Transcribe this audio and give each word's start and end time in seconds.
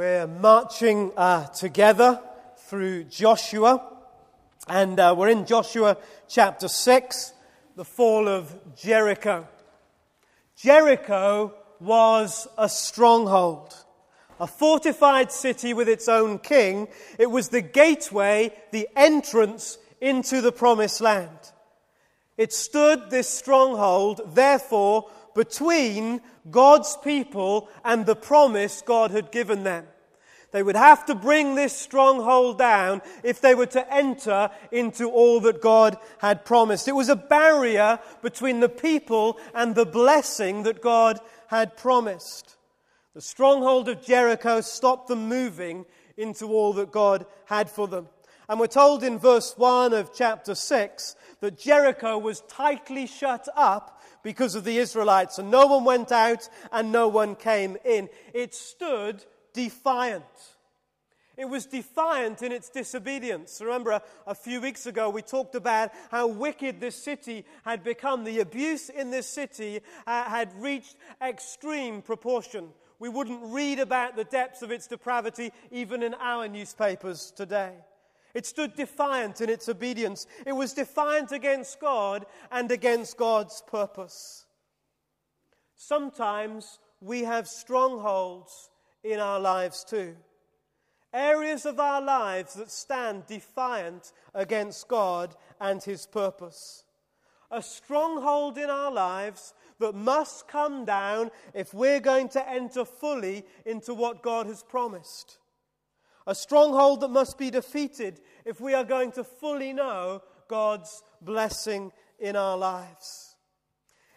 We're 0.00 0.26
marching 0.26 1.12
uh, 1.14 1.48
together 1.48 2.22
through 2.56 3.04
Joshua, 3.04 3.86
and 4.66 4.98
uh, 4.98 5.14
we're 5.14 5.28
in 5.28 5.44
Joshua 5.44 5.98
chapter 6.26 6.68
6, 6.68 7.34
the 7.76 7.84
fall 7.84 8.26
of 8.26 8.50
Jericho. 8.74 9.46
Jericho 10.56 11.52
was 11.80 12.48
a 12.56 12.66
stronghold, 12.66 13.74
a 14.40 14.46
fortified 14.46 15.30
city 15.32 15.74
with 15.74 15.86
its 15.86 16.08
own 16.08 16.38
king. 16.38 16.88
It 17.18 17.30
was 17.30 17.50
the 17.50 17.60
gateway, 17.60 18.54
the 18.72 18.88
entrance 18.96 19.76
into 20.00 20.40
the 20.40 20.50
promised 20.50 21.02
land. 21.02 21.52
It 22.38 22.54
stood, 22.54 23.10
this 23.10 23.28
stronghold, 23.28 24.22
therefore, 24.34 25.10
between 25.34 26.20
God's 26.50 26.96
people 27.02 27.68
and 27.84 28.06
the 28.06 28.16
promise 28.16 28.82
God 28.82 29.10
had 29.10 29.30
given 29.30 29.64
them. 29.64 29.86
They 30.52 30.62
would 30.62 30.76
have 30.76 31.06
to 31.06 31.14
bring 31.14 31.54
this 31.54 31.76
stronghold 31.76 32.58
down 32.58 33.02
if 33.22 33.40
they 33.40 33.54
were 33.54 33.66
to 33.66 33.94
enter 33.94 34.50
into 34.72 35.08
all 35.08 35.40
that 35.40 35.62
God 35.62 35.96
had 36.18 36.44
promised. 36.44 36.88
It 36.88 36.94
was 36.96 37.08
a 37.08 37.16
barrier 37.16 38.00
between 38.20 38.60
the 38.60 38.68
people 38.68 39.38
and 39.54 39.74
the 39.74 39.86
blessing 39.86 40.64
that 40.64 40.82
God 40.82 41.20
had 41.46 41.76
promised. 41.76 42.56
The 43.14 43.20
stronghold 43.20 43.88
of 43.88 44.02
Jericho 44.02 44.60
stopped 44.60 45.08
them 45.08 45.28
moving 45.28 45.84
into 46.16 46.46
all 46.46 46.72
that 46.74 46.90
God 46.90 47.26
had 47.46 47.70
for 47.70 47.86
them. 47.86 48.08
And 48.48 48.58
we're 48.58 48.66
told 48.66 49.04
in 49.04 49.20
verse 49.20 49.54
1 49.56 49.92
of 49.92 50.12
chapter 50.12 50.56
6 50.56 51.14
that 51.40 51.58
Jericho 51.58 52.18
was 52.18 52.40
tightly 52.48 53.06
shut 53.06 53.48
up 53.56 53.99
because 54.22 54.54
of 54.54 54.64
the 54.64 54.78
Israelites. 54.78 55.38
And 55.38 55.50
no 55.50 55.66
one 55.66 55.84
went 55.84 56.12
out 56.12 56.48
and 56.72 56.92
no 56.92 57.08
one 57.08 57.36
came 57.36 57.76
in. 57.84 58.08
It 58.34 58.54
stood 58.54 59.24
defiant. 59.52 60.24
It 61.36 61.48
was 61.48 61.64
defiant 61.64 62.42
in 62.42 62.52
its 62.52 62.68
disobedience. 62.68 63.62
Remember, 63.64 63.92
a, 63.92 64.02
a, 64.26 64.34
few 64.34 64.60
weeks 64.60 64.84
ago 64.84 65.08
we 65.08 65.22
talked 65.22 65.54
about 65.54 65.90
how 66.10 66.26
wicked 66.26 66.80
this 66.80 67.02
city 67.02 67.46
had 67.64 67.82
become. 67.82 68.24
The 68.24 68.40
abuse 68.40 68.90
in 68.90 69.10
this 69.10 69.26
city 69.26 69.80
uh, 70.06 70.24
had 70.24 70.52
reached 70.60 70.96
extreme 71.22 72.02
proportion. 72.02 72.68
We 72.98 73.08
wouldn't 73.08 73.40
read 73.54 73.80
about 73.80 74.16
the 74.16 74.24
depths 74.24 74.60
of 74.60 74.70
its 74.70 74.86
depravity 74.86 75.52
even 75.70 76.02
in 76.02 76.12
our 76.12 76.46
newspapers 76.46 77.32
today. 77.34 77.72
It 78.34 78.46
stood 78.46 78.74
defiant 78.74 79.40
in 79.40 79.50
its 79.50 79.68
obedience. 79.68 80.26
It 80.46 80.52
was 80.52 80.72
defiant 80.72 81.32
against 81.32 81.80
God 81.80 82.26
and 82.50 82.70
against 82.70 83.16
God's 83.16 83.62
purpose. 83.66 84.46
Sometimes 85.74 86.78
we 87.00 87.24
have 87.24 87.48
strongholds 87.48 88.70
in 89.02 89.18
our 89.18 89.40
lives 89.40 89.84
too. 89.84 90.14
Areas 91.12 91.66
of 91.66 91.80
our 91.80 92.00
lives 92.00 92.54
that 92.54 92.70
stand 92.70 93.26
defiant 93.26 94.12
against 94.32 94.86
God 94.86 95.34
and 95.60 95.82
His 95.82 96.06
purpose. 96.06 96.84
A 97.50 97.60
stronghold 97.60 98.58
in 98.58 98.70
our 98.70 98.92
lives 98.92 99.54
that 99.80 99.94
must 99.94 100.46
come 100.46 100.84
down 100.84 101.32
if 101.52 101.74
we're 101.74 101.98
going 101.98 102.28
to 102.28 102.48
enter 102.48 102.84
fully 102.84 103.44
into 103.66 103.92
what 103.92 104.22
God 104.22 104.46
has 104.46 104.62
promised 104.62 105.38
a 106.30 106.34
stronghold 106.34 107.00
that 107.00 107.08
must 107.08 107.36
be 107.36 107.50
defeated 107.50 108.20
if 108.44 108.60
we 108.60 108.72
are 108.72 108.84
going 108.84 109.10
to 109.10 109.24
fully 109.24 109.72
know 109.72 110.22
God's 110.46 111.02
blessing 111.20 111.90
in 112.20 112.36
our 112.36 112.56
lives. 112.56 113.34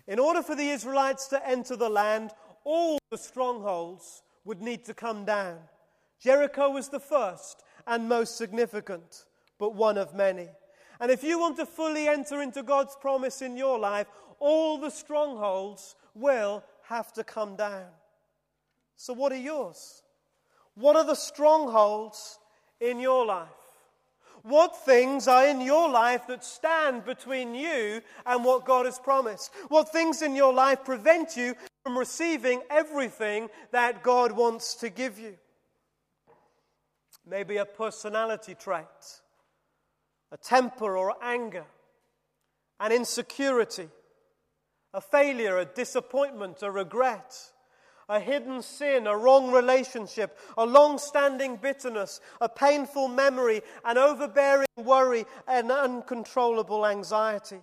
In 0.08 0.20
order 0.20 0.44
for 0.44 0.56
the 0.56 0.70
Israelites 0.70 1.28
to 1.30 1.50
enter 1.50 1.76
the 1.76 1.90
land, 1.90 2.30
all 2.66 3.00
the 3.10 3.18
strongholds 3.18 4.22
would 4.46 4.62
need 4.62 4.86
to 4.86 4.94
come 4.94 5.26
down. 5.26 5.58
Jericho 6.22 6.70
was 6.70 6.90
the 6.90 7.00
first 7.00 7.64
and 7.88 8.08
most 8.08 8.38
significant, 8.38 9.26
but 9.58 9.74
one 9.74 9.98
of 9.98 10.14
many. 10.14 10.50
And 11.00 11.10
if 11.10 11.24
you 11.24 11.40
want 11.40 11.58
to 11.58 11.66
fully 11.66 12.08
enter 12.08 12.44
into 12.44 12.62
God's 12.62 12.96
promise 13.02 13.42
in 13.42 13.58
your 13.58 13.80
life, 13.80 14.06
all 14.40 14.78
the 14.78 14.92
strongholds 14.92 15.96
will 16.14 16.64
have 16.84 17.12
to 17.14 17.24
come 17.24 17.56
down. 17.56 17.88
So, 18.98 19.14
what 19.14 19.32
are 19.32 19.36
yours? 19.36 20.04
What 20.76 20.96
are 20.96 21.06
the 21.06 21.16
strongholds 21.16 22.40
in 22.80 23.00
your 23.00 23.26
life? 23.26 23.48
What 24.44 24.76
things 24.84 25.28
are 25.30 25.48
in 25.48 25.62
your 25.62 25.90
life 25.90 26.28
that 26.28 26.44
stand 26.44 27.06
between 27.06 27.56
you 27.56 28.02
and 28.26 28.44
what 28.44 28.66
God 28.66 28.86
has 28.86 29.00
promised? 29.00 29.52
What 29.70 29.90
things 29.90 30.22
in 30.22 30.36
your 30.36 30.54
life 30.54 30.84
prevent 30.84 31.38
you 31.38 31.56
from 31.84 31.98
receiving 31.98 32.62
everything 32.70 33.50
that 33.72 34.04
God 34.04 34.34
wants 34.34 34.76
to 34.76 34.90
give 34.90 35.18
you? 35.18 35.36
Maybe 37.26 37.56
a 37.56 37.66
personality 37.66 38.54
trait, 38.54 38.86
a 40.30 40.38
temper 40.38 40.98
or 40.98 41.16
anger, 41.22 41.66
an 42.82 42.92
insecurity, 42.92 43.88
a 44.94 45.00
failure, 45.00 45.58
a 45.58 45.66
disappointment, 45.66 46.62
a 46.64 46.70
regret 46.70 47.34
a 48.14 48.20
hidden 48.20 48.62
sin, 48.62 49.08
a 49.08 49.18
wrong 49.18 49.52
relationship, 49.52 50.38
a 50.56 50.66
long 50.66 51.00
standing 51.00 51.56
bitterness, 51.56 52.22
a 52.40 52.48
painful 52.48 53.08
memory, 53.08 53.62
an 53.84 53.98
overbearing 53.98 54.68
worry, 54.78 55.26
an 55.48 55.72
uncontrollable 55.72 56.86
anxiety. 56.86 57.58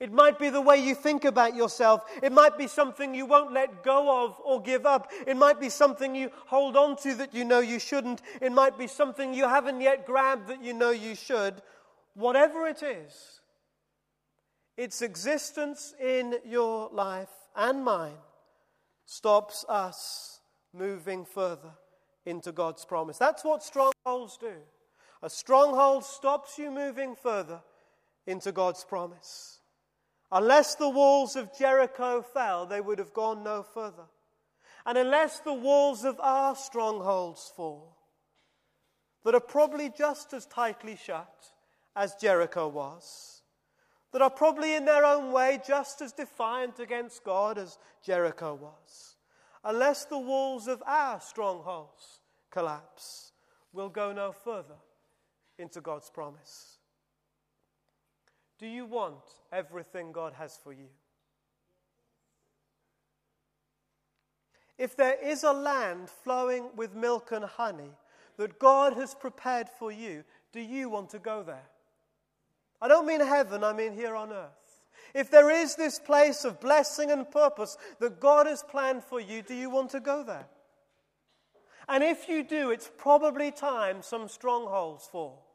It 0.00 0.10
might 0.10 0.38
be 0.38 0.48
the 0.48 0.62
way 0.62 0.78
you 0.78 0.94
think 0.94 1.26
about 1.26 1.54
yourself. 1.54 2.04
It 2.22 2.32
might 2.32 2.56
be 2.56 2.66
something 2.66 3.14
you 3.14 3.26
won't 3.26 3.52
let 3.52 3.82
go 3.82 4.24
of 4.24 4.40
or 4.42 4.62
give 4.62 4.86
up. 4.86 5.10
It 5.26 5.36
might 5.36 5.60
be 5.60 5.68
something 5.68 6.14
you 6.14 6.30
hold 6.46 6.74
on 6.74 6.96
to 7.02 7.14
that 7.16 7.34
you 7.34 7.44
know 7.44 7.60
you 7.60 7.78
shouldn't. 7.78 8.22
It 8.40 8.52
might 8.52 8.78
be 8.78 8.86
something 8.86 9.34
you 9.34 9.46
haven't 9.46 9.82
yet 9.82 10.06
grabbed 10.06 10.48
that 10.48 10.62
you 10.64 10.72
know 10.72 10.90
you 10.90 11.14
should. 11.14 11.60
Whatever 12.14 12.66
it 12.66 12.82
is, 12.82 13.40
its 14.78 15.02
existence 15.02 15.94
in 16.00 16.36
your 16.46 16.88
life 16.90 17.28
and 17.54 17.84
mine 17.84 18.16
stops 19.08 19.64
us 19.70 20.40
moving 20.74 21.24
further 21.24 21.72
into 22.26 22.52
God's 22.52 22.84
promise. 22.84 23.16
That's 23.16 23.42
what 23.42 23.62
strongholds 23.62 24.36
do. 24.36 24.52
A 25.22 25.30
stronghold 25.30 26.04
stops 26.04 26.58
you 26.58 26.70
moving 26.70 27.16
further 27.16 27.62
into 28.26 28.52
God's 28.52 28.84
promise. 28.84 29.60
Unless 30.30 30.74
the 30.74 30.90
walls 30.90 31.36
of 31.36 31.56
Jericho 31.58 32.20
fell, 32.20 32.66
they 32.66 32.82
would 32.82 32.98
have 32.98 33.14
gone 33.14 33.42
no 33.42 33.62
further. 33.62 34.04
And 34.84 34.98
unless 34.98 35.40
the 35.40 35.54
walls 35.54 36.04
of 36.04 36.20
our 36.20 36.54
strongholds 36.54 37.50
fall, 37.56 37.96
that 39.24 39.34
are 39.34 39.40
probably 39.40 39.90
just 39.96 40.34
as 40.34 40.44
tightly 40.44 40.96
shut 41.02 41.46
as 41.96 42.14
Jericho 42.16 42.68
was, 42.68 43.37
that 44.12 44.22
are 44.22 44.30
probably 44.30 44.74
in 44.74 44.84
their 44.84 45.04
own 45.04 45.32
way 45.32 45.60
just 45.66 46.00
as 46.00 46.12
defiant 46.12 46.80
against 46.80 47.24
God 47.24 47.58
as 47.58 47.78
Jericho 48.02 48.54
was. 48.54 49.16
Unless 49.64 50.06
the 50.06 50.18
walls 50.18 50.66
of 50.66 50.82
our 50.86 51.20
strongholds 51.20 52.20
collapse, 52.50 53.32
we'll 53.72 53.88
go 53.88 54.12
no 54.12 54.32
further 54.32 54.76
into 55.58 55.80
God's 55.80 56.10
promise. 56.10 56.78
Do 58.58 58.66
you 58.66 58.86
want 58.86 59.24
everything 59.52 60.12
God 60.12 60.32
has 60.34 60.58
for 60.62 60.72
you? 60.72 60.88
If 64.78 64.96
there 64.96 65.16
is 65.20 65.42
a 65.42 65.52
land 65.52 66.08
flowing 66.08 66.70
with 66.76 66.94
milk 66.94 67.32
and 67.32 67.44
honey 67.44 67.90
that 68.36 68.60
God 68.60 68.94
has 68.94 69.14
prepared 69.14 69.68
for 69.68 69.90
you, 69.90 70.24
do 70.52 70.60
you 70.60 70.88
want 70.88 71.10
to 71.10 71.18
go 71.18 71.42
there? 71.42 71.68
I 72.80 72.88
don't 72.88 73.06
mean 73.06 73.20
heaven, 73.20 73.64
I 73.64 73.72
mean 73.72 73.92
here 73.92 74.14
on 74.14 74.32
earth. 74.32 74.50
If 75.14 75.30
there 75.30 75.50
is 75.50 75.74
this 75.74 75.98
place 75.98 76.44
of 76.44 76.60
blessing 76.60 77.10
and 77.10 77.30
purpose 77.30 77.76
that 77.98 78.20
God 78.20 78.46
has 78.46 78.62
planned 78.62 79.04
for 79.04 79.20
you, 79.20 79.42
do 79.42 79.54
you 79.54 79.70
want 79.70 79.90
to 79.90 80.00
go 80.00 80.22
there? 80.22 80.46
And 81.88 82.04
if 82.04 82.28
you 82.28 82.44
do, 82.44 82.70
it's 82.70 82.90
probably 82.98 83.50
time 83.50 84.02
some 84.02 84.28
strongholds 84.28 85.06
fall 85.06 85.46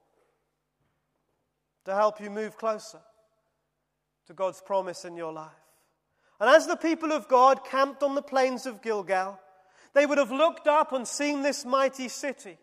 to 1.85 1.93
help 1.93 2.19
you 2.19 2.29
move 2.29 2.57
closer 2.57 2.99
to 4.27 4.33
God's 4.33 4.61
promise 4.61 5.05
in 5.05 5.15
your 5.15 5.31
life. 5.31 5.51
And 6.39 6.49
as 6.49 6.65
the 6.65 6.75
people 6.75 7.11
of 7.11 7.27
God 7.27 7.63
camped 7.65 8.01
on 8.03 8.15
the 8.15 8.21
plains 8.21 8.65
of 8.65 8.81
Gilgal, 8.81 9.39
they 9.93 10.05
would 10.05 10.17
have 10.17 10.31
looked 10.31 10.67
up 10.67 10.91
and 10.91 11.07
seen 11.07 11.43
this 11.43 11.63
mighty 11.63 12.07
city. 12.07 12.57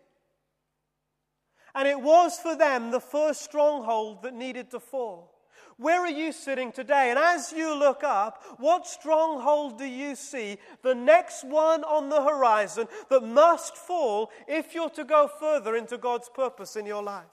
And 1.73 1.87
it 1.87 1.99
was 1.99 2.37
for 2.37 2.55
them 2.55 2.91
the 2.91 2.99
first 2.99 3.41
stronghold 3.41 4.23
that 4.23 4.33
needed 4.33 4.71
to 4.71 4.79
fall. 4.79 5.31
Where 5.77 6.01
are 6.01 6.09
you 6.09 6.31
sitting 6.31 6.71
today? 6.71 7.09
And 7.09 7.17
as 7.17 7.51
you 7.51 7.73
look 7.73 8.03
up, 8.03 8.43
what 8.59 8.85
stronghold 8.85 9.79
do 9.79 9.85
you 9.85 10.15
see, 10.15 10.57
the 10.83 10.93
next 10.93 11.43
one 11.43 11.83
on 11.83 12.09
the 12.09 12.21
horizon 12.21 12.87
that 13.09 13.23
must 13.23 13.75
fall 13.75 14.29
if 14.47 14.75
you're 14.75 14.91
to 14.91 15.03
go 15.03 15.27
further 15.39 15.75
into 15.75 15.97
God's 15.97 16.29
purpose 16.29 16.75
in 16.75 16.85
your 16.85 17.01
life? 17.01 17.25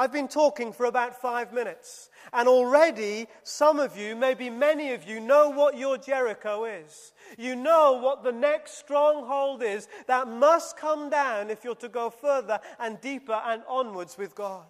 I've 0.00 0.12
been 0.12 0.28
talking 0.28 0.72
for 0.72 0.86
about 0.86 1.20
five 1.20 1.52
minutes, 1.52 2.08
and 2.32 2.48
already 2.48 3.26
some 3.42 3.78
of 3.78 3.98
you, 3.98 4.16
maybe 4.16 4.48
many 4.48 4.94
of 4.94 5.06
you, 5.06 5.20
know 5.20 5.50
what 5.50 5.76
your 5.76 5.98
Jericho 5.98 6.64
is. 6.64 7.12
You 7.36 7.54
know 7.54 8.00
what 8.00 8.24
the 8.24 8.32
next 8.32 8.78
stronghold 8.78 9.62
is 9.62 9.88
that 10.06 10.26
must 10.26 10.78
come 10.78 11.10
down 11.10 11.50
if 11.50 11.64
you're 11.64 11.74
to 11.74 11.90
go 11.90 12.08
further 12.08 12.60
and 12.78 12.98
deeper 13.02 13.42
and 13.44 13.62
onwards 13.68 14.16
with 14.16 14.34
God. 14.34 14.64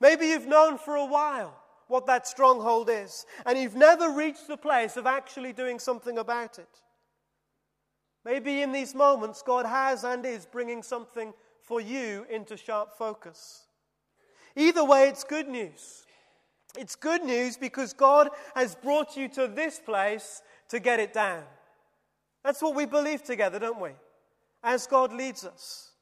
Maybe 0.00 0.26
you've 0.26 0.48
known 0.48 0.76
for 0.76 0.96
a 0.96 1.06
while 1.06 1.56
what 1.86 2.06
that 2.06 2.26
stronghold 2.26 2.90
is, 2.90 3.26
and 3.46 3.56
you've 3.56 3.76
never 3.76 4.10
reached 4.10 4.48
the 4.48 4.56
place 4.56 4.96
of 4.96 5.06
actually 5.06 5.52
doing 5.52 5.78
something 5.78 6.18
about 6.18 6.58
it. 6.58 6.80
Maybe 8.24 8.62
in 8.62 8.72
these 8.72 8.92
moments, 8.92 9.40
God 9.40 9.66
has 9.66 10.02
and 10.02 10.26
is 10.26 10.46
bringing 10.46 10.82
something 10.82 11.32
for 11.62 11.80
you 11.80 12.26
into 12.28 12.56
sharp 12.56 12.98
focus. 12.98 13.68
Either 14.60 14.84
way, 14.84 15.08
it's 15.08 15.24
good 15.24 15.48
news. 15.48 16.04
It's 16.76 16.94
good 16.94 17.24
news 17.24 17.56
because 17.56 17.94
God 17.94 18.28
has 18.54 18.74
brought 18.74 19.16
you 19.16 19.26
to 19.30 19.48
this 19.48 19.80
place 19.80 20.42
to 20.68 20.78
get 20.78 21.00
it 21.00 21.14
down. 21.14 21.44
That's 22.44 22.60
what 22.60 22.74
we 22.74 22.84
believe 22.84 23.22
together, 23.22 23.58
don't 23.58 23.80
we? 23.80 23.92
As 24.62 24.86
God 24.86 25.14
leads 25.14 25.46
us. 25.46 25.92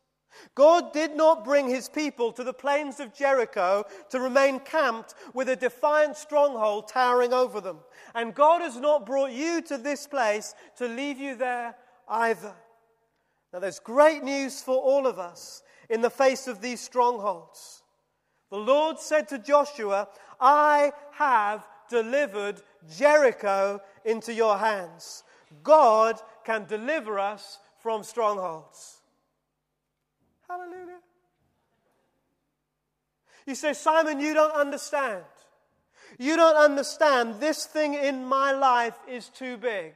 God 0.57 0.93
did 0.93 1.17
not 1.17 1.45
bring 1.45 1.69
his 1.69 1.89
people 1.89 2.33
to 2.33 2.43
the 2.43 2.53
plains 2.53 2.99
of 2.99 3.15
Jericho 3.15 3.85
to 4.11 4.19
remain 4.21 4.59
camped 4.59 5.15
with 5.35 5.49
a 5.49 5.57
defiant 5.57 6.17
stronghold 6.17 6.89
towering 6.89 7.33
over 7.33 7.61
them. 7.61 7.79
And 8.17 8.35
God 8.35 8.61
has 8.61 8.77
not 8.77 9.07
brought 9.07 9.31
you 9.31 9.63
to 9.63 9.79
this 9.79 10.09
place 10.09 10.57
to 10.79 10.89
leave 10.89 11.19
you 11.19 11.37
there 11.37 11.77
either. 12.09 12.55
Now, 13.53 13.61
there's 13.61 13.79
great 13.79 14.25
news 14.25 14.61
for 14.61 14.75
all 14.75 15.07
of 15.07 15.21
us 15.21 15.63
in 15.89 16.01
the 16.01 16.11
face 16.11 16.49
of 16.49 16.61
these 16.61 16.81
strongholds. 16.81 17.85
The 18.50 18.59
Lord 18.59 18.99
said 18.99 19.29
to 19.29 19.39
Joshua, 19.39 20.09
I 20.41 20.93
have 21.12 21.67
delivered 21.91 22.62
Jericho 22.97 23.81
into 24.05 24.33
your 24.33 24.56
hands. 24.59 25.23
God 25.62 26.21
can 26.45 26.65
deliver 26.65 27.19
us 27.19 27.59
from 27.81 28.03
strongholds. 28.03 29.00
Hallelujah. 30.49 30.99
You 33.47 33.55
say, 33.55 33.73
Simon, 33.73 34.21
you 34.21 34.35
don't 34.35 34.55
understand. 34.55 35.25
You 36.19 36.37
don't 36.37 36.56
understand. 36.56 37.41
This 37.41 37.67
thing 37.67 37.95
in 37.95 38.25
my 38.25 38.53
life 38.53 38.97
is 39.09 39.29
too 39.29 39.56
big. 39.56 39.95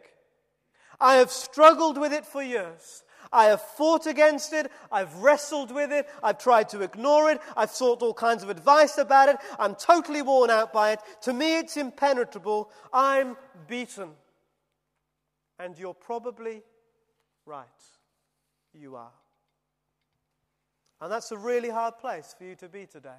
I 1.00 1.16
have 1.16 1.31
struggled 1.31 1.99
with 1.99 2.12
it 2.12 2.25
for 2.25 2.43
years. 2.43 3.02
I 3.32 3.46
have 3.46 3.62
fought 3.62 4.06
against 4.06 4.52
it. 4.52 4.70
I've 4.90 5.14
wrestled 5.17 5.73
with 5.73 5.93
it. 5.93 6.08
I've 6.23 6.38
tried 6.38 6.69
to 6.70 6.82
ignore 6.82 7.31
it. 7.31 7.40
I've 7.56 7.70
sought 7.70 8.02
all 8.02 8.14
kinds 8.14 8.43
of 8.43 8.50
advice 8.50 8.99
about 8.99 9.29
it. 9.29 9.37
I'm 9.58 9.75
totally 9.75 10.23
worn 10.23 10.50
out 10.50 10.73
by 10.73 10.93
it. 10.93 11.00
To 11.23 11.32
me, 11.32 11.58
it's 11.58 11.76
impenetrable. 11.76 12.70
I'm 12.93 13.37
beaten. 13.67 14.11
And 15.58 15.79
you're 15.79 15.94
probably 15.94 16.62
right. 17.46 17.67
You 18.75 18.96
are. 18.96 19.12
And 21.00 21.11
that's 21.11 21.32
a 21.32 21.38
really 21.38 21.69
hard 21.69 21.99
place 21.99 22.35
for 22.37 22.44
you 22.44 22.55
to 22.56 22.69
be 22.69 22.87
today. 22.87 23.11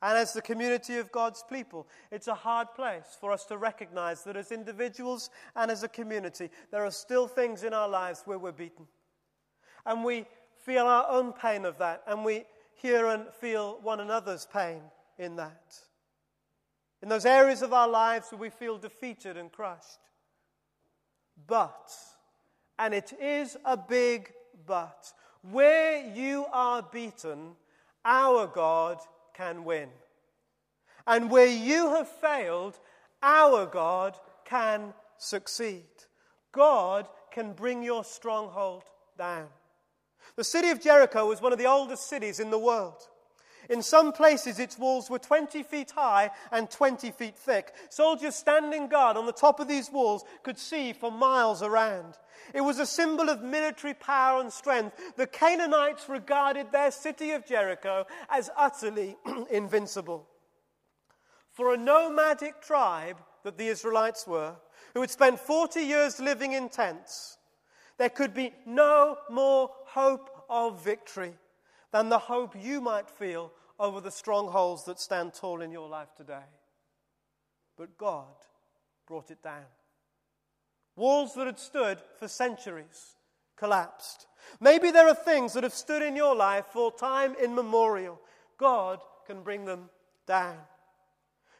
And 0.00 0.16
as 0.16 0.32
the 0.32 0.42
community 0.42 0.98
of 0.98 1.10
God's 1.10 1.44
people, 1.50 1.88
it's 2.12 2.28
a 2.28 2.34
hard 2.34 2.68
place 2.74 3.16
for 3.20 3.32
us 3.32 3.44
to 3.46 3.58
recognize 3.58 4.22
that 4.24 4.36
as 4.36 4.52
individuals 4.52 5.30
and 5.56 5.70
as 5.70 5.82
a 5.82 5.88
community, 5.88 6.50
there 6.70 6.84
are 6.84 6.90
still 6.90 7.26
things 7.26 7.64
in 7.64 7.74
our 7.74 7.88
lives 7.88 8.22
where 8.24 8.38
we're 8.38 8.52
beaten. 8.52 8.86
And 9.84 10.04
we 10.04 10.26
feel 10.64 10.86
our 10.86 11.06
own 11.10 11.32
pain 11.32 11.64
of 11.64 11.78
that, 11.78 12.02
and 12.06 12.24
we 12.24 12.44
hear 12.74 13.08
and 13.08 13.26
feel 13.40 13.80
one 13.82 13.98
another's 13.98 14.46
pain 14.52 14.80
in 15.18 15.34
that. 15.36 15.74
In 17.02 17.08
those 17.08 17.26
areas 17.26 17.62
of 17.62 17.72
our 17.72 17.88
lives 17.88 18.28
where 18.30 18.40
we 18.40 18.50
feel 18.50 18.78
defeated 18.78 19.36
and 19.36 19.50
crushed. 19.50 19.98
But, 21.46 21.90
and 22.78 22.94
it 22.94 23.12
is 23.20 23.56
a 23.64 23.76
big 23.76 24.32
but, 24.64 25.12
where 25.42 26.06
you 26.12 26.46
are 26.52 26.82
beaten, 26.82 27.56
our 28.04 28.46
God 28.46 28.98
can 29.38 29.64
win. 29.64 29.88
And 31.06 31.30
where 31.30 31.46
you 31.46 31.94
have 31.94 32.08
failed, 32.08 32.78
our 33.22 33.64
God 33.66 34.18
can 34.44 34.92
succeed. 35.16 35.86
God 36.52 37.08
can 37.30 37.52
bring 37.52 37.82
your 37.82 38.04
stronghold 38.04 38.82
down. 39.16 39.46
The 40.36 40.44
city 40.44 40.70
of 40.70 40.80
Jericho 40.80 41.28
was 41.28 41.40
one 41.40 41.52
of 41.52 41.58
the 41.58 41.66
oldest 41.66 42.08
cities 42.08 42.40
in 42.40 42.50
the 42.50 42.58
world. 42.58 43.08
In 43.68 43.82
some 43.82 44.12
places, 44.12 44.58
its 44.58 44.78
walls 44.78 45.10
were 45.10 45.18
20 45.18 45.62
feet 45.62 45.90
high 45.90 46.30
and 46.50 46.70
20 46.70 47.10
feet 47.10 47.36
thick. 47.36 47.74
Soldiers 47.90 48.34
standing 48.34 48.88
guard 48.88 49.16
on 49.16 49.26
the 49.26 49.32
top 49.32 49.60
of 49.60 49.68
these 49.68 49.90
walls 49.92 50.24
could 50.42 50.58
see 50.58 50.94
for 50.94 51.12
miles 51.12 51.62
around. 51.62 52.14
It 52.54 52.62
was 52.62 52.78
a 52.78 52.86
symbol 52.86 53.28
of 53.28 53.42
military 53.42 53.92
power 53.92 54.40
and 54.40 54.50
strength. 54.50 54.96
The 55.16 55.26
Canaanites 55.26 56.08
regarded 56.08 56.72
their 56.72 56.90
city 56.90 57.32
of 57.32 57.44
Jericho 57.46 58.06
as 58.30 58.48
utterly 58.56 59.16
invincible. 59.50 60.26
For 61.52 61.74
a 61.74 61.78
nomadic 61.78 62.62
tribe 62.62 63.18
that 63.44 63.58
the 63.58 63.68
Israelites 63.68 64.26
were, 64.26 64.54
who 64.94 65.02
had 65.02 65.10
spent 65.10 65.40
40 65.40 65.80
years 65.80 66.20
living 66.20 66.52
in 66.52 66.70
tents, 66.70 67.36
there 67.98 68.08
could 68.08 68.32
be 68.32 68.54
no 68.64 69.18
more 69.28 69.70
hope 69.84 70.30
of 70.48 70.82
victory 70.82 71.34
than 71.92 72.08
the 72.08 72.18
hope 72.18 72.54
you 72.60 72.80
might 72.80 73.10
feel 73.10 73.52
over 73.78 74.00
the 74.00 74.10
strongholds 74.10 74.84
that 74.84 75.00
stand 75.00 75.34
tall 75.34 75.62
in 75.62 75.70
your 75.70 75.88
life 75.88 76.14
today. 76.16 76.46
But 77.76 77.96
God 77.96 78.26
brought 79.06 79.30
it 79.30 79.42
down. 79.42 79.64
Walls 80.96 81.34
that 81.34 81.46
had 81.46 81.58
stood 81.58 81.98
for 82.18 82.26
centuries 82.26 83.14
collapsed. 83.56 84.26
Maybe 84.60 84.90
there 84.90 85.08
are 85.08 85.14
things 85.14 85.52
that 85.52 85.62
have 85.62 85.72
stood 85.72 86.02
in 86.02 86.16
your 86.16 86.34
life 86.34 86.66
for 86.72 86.92
time 86.92 87.34
immemorial. 87.42 88.20
God 88.58 89.00
can 89.26 89.42
bring 89.42 89.64
them 89.64 89.90
down. 90.26 90.56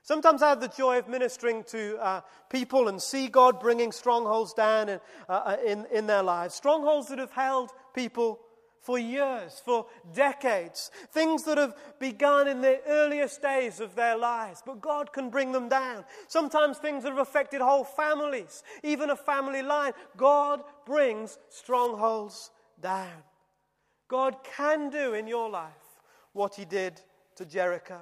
Sometimes 0.02 0.42
I 0.42 0.48
have 0.48 0.60
the 0.60 0.68
joy 0.68 0.98
of 0.98 1.08
ministering 1.08 1.64
to 1.64 1.98
uh, 1.98 2.20
people 2.48 2.88
and 2.88 3.00
see 3.00 3.28
God 3.28 3.60
bringing 3.60 3.92
strongholds 3.92 4.54
down 4.54 4.88
in, 4.88 5.00
uh, 5.28 5.32
uh 5.32 5.56
in, 5.64 5.86
in 5.92 6.06
their 6.06 6.22
lives. 6.22 6.54
Strongholds 6.54 7.08
that 7.08 7.18
have 7.18 7.32
held 7.32 7.70
people 7.94 8.40
for 8.80 8.98
years, 8.98 9.60
for 9.64 9.86
decades. 10.14 10.90
Things 11.12 11.44
that 11.44 11.58
have 11.58 11.76
begun 11.98 12.48
in 12.48 12.60
the 12.60 12.80
earliest 12.86 13.42
days 13.42 13.80
of 13.80 13.94
their 13.94 14.16
lives, 14.16 14.62
but 14.64 14.80
God 14.80 15.12
can 15.12 15.30
bring 15.30 15.52
them 15.52 15.68
down. 15.68 16.04
Sometimes 16.26 16.78
things 16.78 17.02
that 17.02 17.10
have 17.10 17.18
affected 17.18 17.60
whole 17.60 17.84
families, 17.84 18.62
even 18.82 19.10
a 19.10 19.16
family 19.16 19.62
line. 19.62 19.92
God 20.16 20.62
brings 20.86 21.38
strongholds 21.48 22.50
down. 22.80 23.22
God 24.08 24.36
can 24.56 24.90
do 24.90 25.14
in 25.14 25.26
your 25.26 25.50
life 25.50 25.72
what 26.32 26.54
He 26.54 26.64
did 26.64 27.00
to 27.36 27.44
Jericho. 27.44 28.00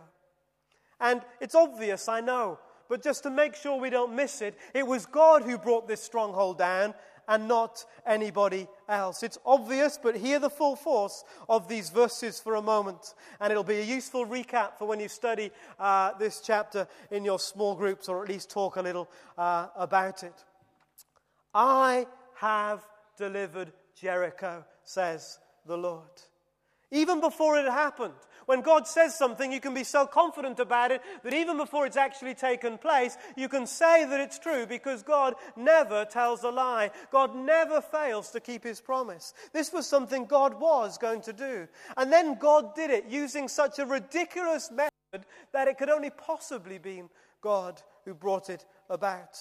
And 1.01 1.23
it's 1.41 1.55
obvious, 1.55 2.09
I 2.09 2.21
know, 2.21 2.59
but 2.89 3.03
just 3.03 3.25
to 3.25 3.31
make 3.31 3.55
sure 3.55 3.79
we 3.79 3.91
don't 3.91 4.15
miss 4.15 4.41
it, 4.41 4.57
it 4.73 4.87
was 4.87 5.07
God 5.07 5.43
who 5.43 5.59
brought 5.59 5.89
this 5.89 6.03
stronghold 6.03 6.59
down, 6.59 6.95
and 7.29 7.49
not 7.49 7.85
anybody 8.07 8.69
else. 8.89 9.23
It's 9.23 9.39
obvious, 9.45 9.99
but 10.03 10.17
hear 10.17 10.39
the 10.39 10.51
full 10.51 10.77
force 10.77 11.25
of 11.49 11.69
these 11.69 11.91
verses 11.91 12.41
for 12.41 12.55
a 12.55 12.63
moment, 12.63 13.15
and 13.41 13.51
it'll 13.51 13.65
be 13.65 13.81
a 13.81 13.85
useful 13.85 14.27
recap 14.27 14.79
for 14.79 14.87
when 14.87 15.01
you 15.01 15.09
study 15.09 15.51
uh, 15.79 16.13
this 16.19 16.41
chapter 16.41 16.87
in 17.11 17.25
your 17.25 17.39
small 17.39 17.75
groups, 17.75 18.09
or 18.09 18.23
at 18.23 18.29
least 18.29 18.51
talk 18.51 18.77
a 18.77 18.83
little 18.83 19.09
uh, 19.37 19.69
about 19.77 20.23
it. 20.23 20.45
I 21.55 22.07
have 22.37 22.87
delivered 23.17 23.73
Jericho, 23.95 24.65
says 24.85 25.39
the 25.67 25.77
Lord. 25.77 26.11
Even 26.91 27.21
before 27.21 27.59
it 27.59 27.65
happened, 27.65 28.15
when 28.47 28.61
God 28.61 28.87
says 28.87 29.15
something, 29.15 29.53
you 29.53 29.61
can 29.61 29.75
be 29.75 29.85
so 29.85 30.07
confident 30.07 30.61
about 30.61 30.93
it 30.93 31.03
that 31.23 31.35
even 31.35 31.57
before 31.57 31.85
it's 31.85 31.97
actually 31.97 32.35
taken 32.35 32.79
place, 32.79 33.17
you 33.37 33.49
can 33.49 33.67
say 33.67 34.05
that 34.05 34.21
it's 34.21 34.39
true 34.39 34.67
because 34.67 35.03
God 35.03 35.35
never 35.57 36.05
tells 36.05 36.45
a 36.45 36.51
lie. 36.51 36.91
God 37.11 37.35
never 37.35 37.81
fails 37.81 38.31
to 38.31 38.41
keep 38.41 38.63
his 38.63 38.81
promise. 38.81 39.35
This 39.53 39.73
was 39.73 39.87
something 39.87 40.27
God 40.27 40.59
was 40.61 40.97
going 40.97 41.23
to 41.23 41.33
do. 41.33 41.67
And 41.97 42.13
then 42.13 42.39
God 42.39 42.75
did 42.75 42.91
it 42.91 43.07
using 43.09 43.49
such 43.49 43.79
a 43.79 43.87
ridiculous 43.87 44.71
method 44.71 45.27
that 45.53 45.69
it 45.69 45.77
could 45.77 45.91
only 45.91 46.11
possibly 46.11 46.79
be 46.79 47.03
God 47.41 47.83
who 48.05 48.15
brought 48.15 48.49
it 48.49 48.65
about. 48.89 49.39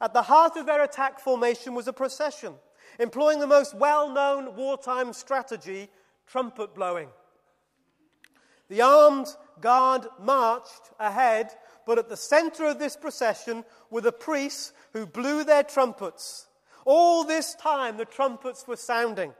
At 0.00 0.14
the 0.14 0.22
heart 0.22 0.56
of 0.56 0.66
their 0.66 0.82
attack 0.82 1.20
formation 1.20 1.74
was 1.74 1.88
a 1.88 1.92
procession, 1.92 2.54
employing 2.98 3.40
the 3.40 3.46
most 3.46 3.74
well 3.74 4.10
known 4.10 4.56
wartime 4.56 5.12
strategy 5.12 5.90
trumpet 6.26 6.74
blowing. 6.74 7.08
The 8.68 8.82
armed 8.82 9.28
guard 9.60 10.06
marched 10.20 10.90
ahead, 11.00 11.50
but 11.86 11.98
at 11.98 12.08
the 12.08 12.16
center 12.16 12.66
of 12.66 12.78
this 12.78 12.96
procession 12.96 13.64
were 13.90 14.02
the 14.02 14.12
priests 14.12 14.72
who 14.92 15.06
blew 15.06 15.44
their 15.44 15.62
trumpets. 15.62 16.46
All 16.84 17.24
this 17.24 17.54
time, 17.54 17.96
the 17.96 18.04
trumpets 18.04 18.66
were 18.66 18.76
sounding. 18.76 19.32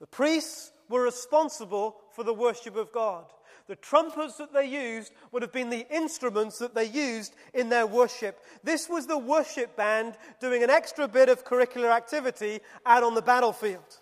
The 0.00 0.06
priests 0.06 0.72
were 0.88 1.02
responsible 1.02 1.96
for 2.12 2.24
the 2.24 2.34
worship 2.34 2.76
of 2.76 2.92
God. 2.92 3.24
The 3.68 3.76
trumpets 3.76 4.36
that 4.36 4.52
they 4.52 4.66
used 4.66 5.12
would 5.30 5.42
have 5.42 5.52
been 5.52 5.70
the 5.70 5.86
instruments 5.94 6.58
that 6.58 6.74
they 6.74 6.84
used 6.84 7.34
in 7.54 7.68
their 7.68 7.86
worship. 7.86 8.40
This 8.64 8.88
was 8.88 9.06
the 9.06 9.18
worship 9.18 9.76
band 9.76 10.16
doing 10.40 10.62
an 10.62 10.70
extra 10.70 11.06
bit 11.06 11.28
of 11.28 11.44
curricular 11.44 11.90
activity 11.90 12.60
out 12.84 13.02
on 13.02 13.14
the 13.14 13.22
battlefield. 13.22 14.00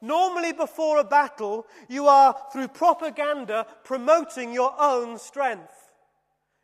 Normally, 0.00 0.52
before 0.52 0.98
a 0.98 1.04
battle, 1.04 1.66
you 1.88 2.06
are, 2.06 2.36
through 2.52 2.68
propaganda, 2.68 3.66
promoting 3.84 4.52
your 4.52 4.74
own 4.78 5.18
strength. 5.18 5.92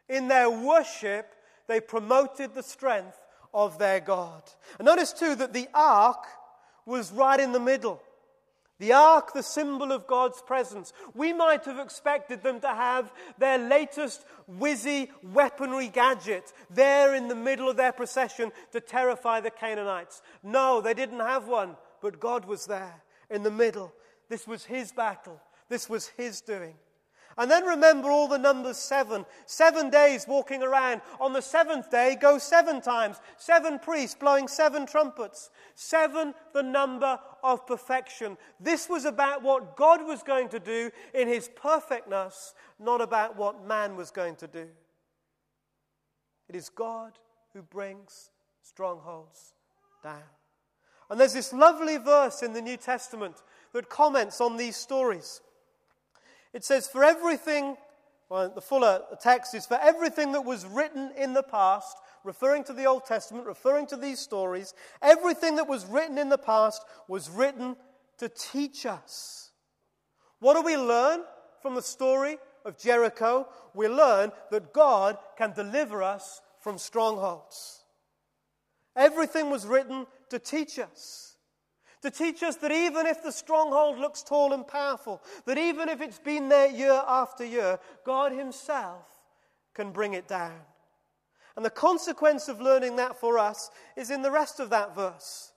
In 0.08 0.28
their 0.28 0.50
worship, 0.50 1.34
they 1.66 1.80
promoted 1.80 2.54
the 2.54 2.62
strength 2.62 3.18
of 3.52 3.78
their 3.78 4.00
God. 4.00 4.42
And 4.78 4.86
notice, 4.86 5.12
too, 5.12 5.34
that 5.36 5.52
the 5.52 5.68
ark 5.74 6.24
was 6.86 7.10
right 7.12 7.40
in 7.40 7.52
the 7.52 7.60
middle. 7.60 8.00
The 8.78 8.92
ark, 8.92 9.32
the 9.32 9.42
symbol 9.42 9.92
of 9.92 10.06
God's 10.06 10.42
presence. 10.42 10.92
We 11.14 11.32
might 11.32 11.64
have 11.64 11.78
expected 11.78 12.42
them 12.42 12.60
to 12.60 12.68
have 12.68 13.12
their 13.38 13.56
latest 13.56 14.24
whizzy 14.48 15.08
weaponry 15.22 15.88
gadget 15.88 16.52
there 16.70 17.14
in 17.14 17.28
the 17.28 17.36
middle 17.36 17.68
of 17.68 17.76
their 17.76 17.92
procession 17.92 18.52
to 18.72 18.80
terrify 18.80 19.40
the 19.40 19.50
Canaanites. 19.50 20.22
No, 20.42 20.80
they 20.80 20.92
didn't 20.92 21.20
have 21.20 21.46
one, 21.46 21.76
but 22.02 22.20
God 22.20 22.44
was 22.44 22.66
there 22.66 23.02
in 23.34 23.42
the 23.42 23.50
middle. 23.50 23.92
This 24.30 24.46
was 24.46 24.64
his 24.64 24.92
battle, 24.92 25.40
this 25.68 25.90
was 25.90 26.06
his 26.16 26.40
doing. 26.40 26.76
And 27.36 27.50
then 27.50 27.64
remember 27.64 28.12
all 28.12 28.28
the 28.28 28.38
numbers 28.38 28.76
seven. 28.76 29.26
Seven 29.44 29.90
days 29.90 30.24
walking 30.28 30.62
around. 30.62 31.00
On 31.20 31.32
the 31.32 31.40
seventh 31.40 31.90
day, 31.90 32.16
go 32.20 32.38
seven 32.38 32.80
times. 32.80 33.16
Seven 33.38 33.80
priests 33.80 34.14
blowing 34.14 34.46
seven 34.46 34.86
trumpets. 34.86 35.50
Seven, 35.74 36.32
the 36.52 36.62
number 36.62 37.18
of 37.42 37.66
perfection. 37.66 38.38
This 38.60 38.88
was 38.88 39.04
about 39.04 39.42
what 39.42 39.76
God 39.76 40.06
was 40.06 40.22
going 40.22 40.48
to 40.50 40.60
do 40.60 40.92
in 41.12 41.26
his 41.26 41.50
perfectness, 41.56 42.54
not 42.78 43.00
about 43.00 43.36
what 43.36 43.66
man 43.66 43.96
was 43.96 44.12
going 44.12 44.36
to 44.36 44.46
do. 44.46 44.68
It 46.48 46.54
is 46.54 46.68
God 46.68 47.18
who 47.52 47.62
brings 47.62 48.30
strongholds 48.62 49.54
down. 50.04 50.22
And 51.10 51.20
there's 51.20 51.34
this 51.34 51.52
lovely 51.52 51.98
verse 51.98 52.42
in 52.42 52.52
the 52.52 52.62
New 52.62 52.76
Testament 52.76 53.36
that 53.72 53.88
comments 53.88 54.40
on 54.40 54.56
these 54.56 54.76
stories. 54.76 55.40
It 56.52 56.64
says, 56.64 56.88
For 56.88 57.04
everything, 57.04 57.76
well, 58.30 58.48
the 58.48 58.60
fuller 58.60 59.02
text 59.20 59.54
is, 59.54 59.66
For 59.66 59.78
everything 59.80 60.32
that 60.32 60.44
was 60.44 60.64
written 60.64 61.12
in 61.16 61.34
the 61.34 61.42
past, 61.42 61.96
referring 62.22 62.64
to 62.64 62.72
the 62.72 62.86
Old 62.86 63.04
Testament, 63.04 63.46
referring 63.46 63.86
to 63.88 63.96
these 63.96 64.18
stories, 64.18 64.72
everything 65.02 65.56
that 65.56 65.68
was 65.68 65.84
written 65.86 66.16
in 66.16 66.30
the 66.30 66.38
past 66.38 66.82
was 67.06 67.28
written 67.28 67.76
to 68.18 68.28
teach 68.28 68.86
us. 68.86 69.50
What 70.40 70.54
do 70.54 70.62
we 70.62 70.76
learn 70.76 71.22
from 71.60 71.74
the 71.74 71.82
story 71.82 72.38
of 72.64 72.78
Jericho? 72.78 73.48
We 73.74 73.88
learn 73.88 74.32
that 74.50 74.72
God 74.72 75.18
can 75.36 75.52
deliver 75.52 76.02
us 76.02 76.40
from 76.60 76.78
strongholds. 76.78 77.82
Everything 78.96 79.50
was 79.50 79.66
written 79.66 80.06
to 80.30 80.38
teach 80.38 80.78
us. 80.78 81.36
To 82.02 82.10
teach 82.10 82.42
us 82.42 82.56
that 82.56 82.70
even 82.70 83.06
if 83.06 83.22
the 83.22 83.32
stronghold 83.32 83.98
looks 83.98 84.22
tall 84.22 84.52
and 84.52 84.66
powerful, 84.66 85.22
that 85.46 85.56
even 85.56 85.88
if 85.88 86.02
it's 86.02 86.18
been 86.18 86.50
there 86.50 86.68
year 86.68 87.00
after 87.06 87.44
year, 87.44 87.78
God 88.04 88.32
Himself 88.32 89.06
can 89.74 89.90
bring 89.90 90.12
it 90.12 90.28
down. 90.28 90.60
And 91.56 91.64
the 91.64 91.70
consequence 91.70 92.48
of 92.48 92.60
learning 92.60 92.96
that 92.96 93.18
for 93.18 93.38
us 93.38 93.70
is 93.96 94.10
in 94.10 94.22
the 94.22 94.30
rest 94.30 94.60
of 94.60 94.70
that 94.70 94.94
verse. 94.94 95.52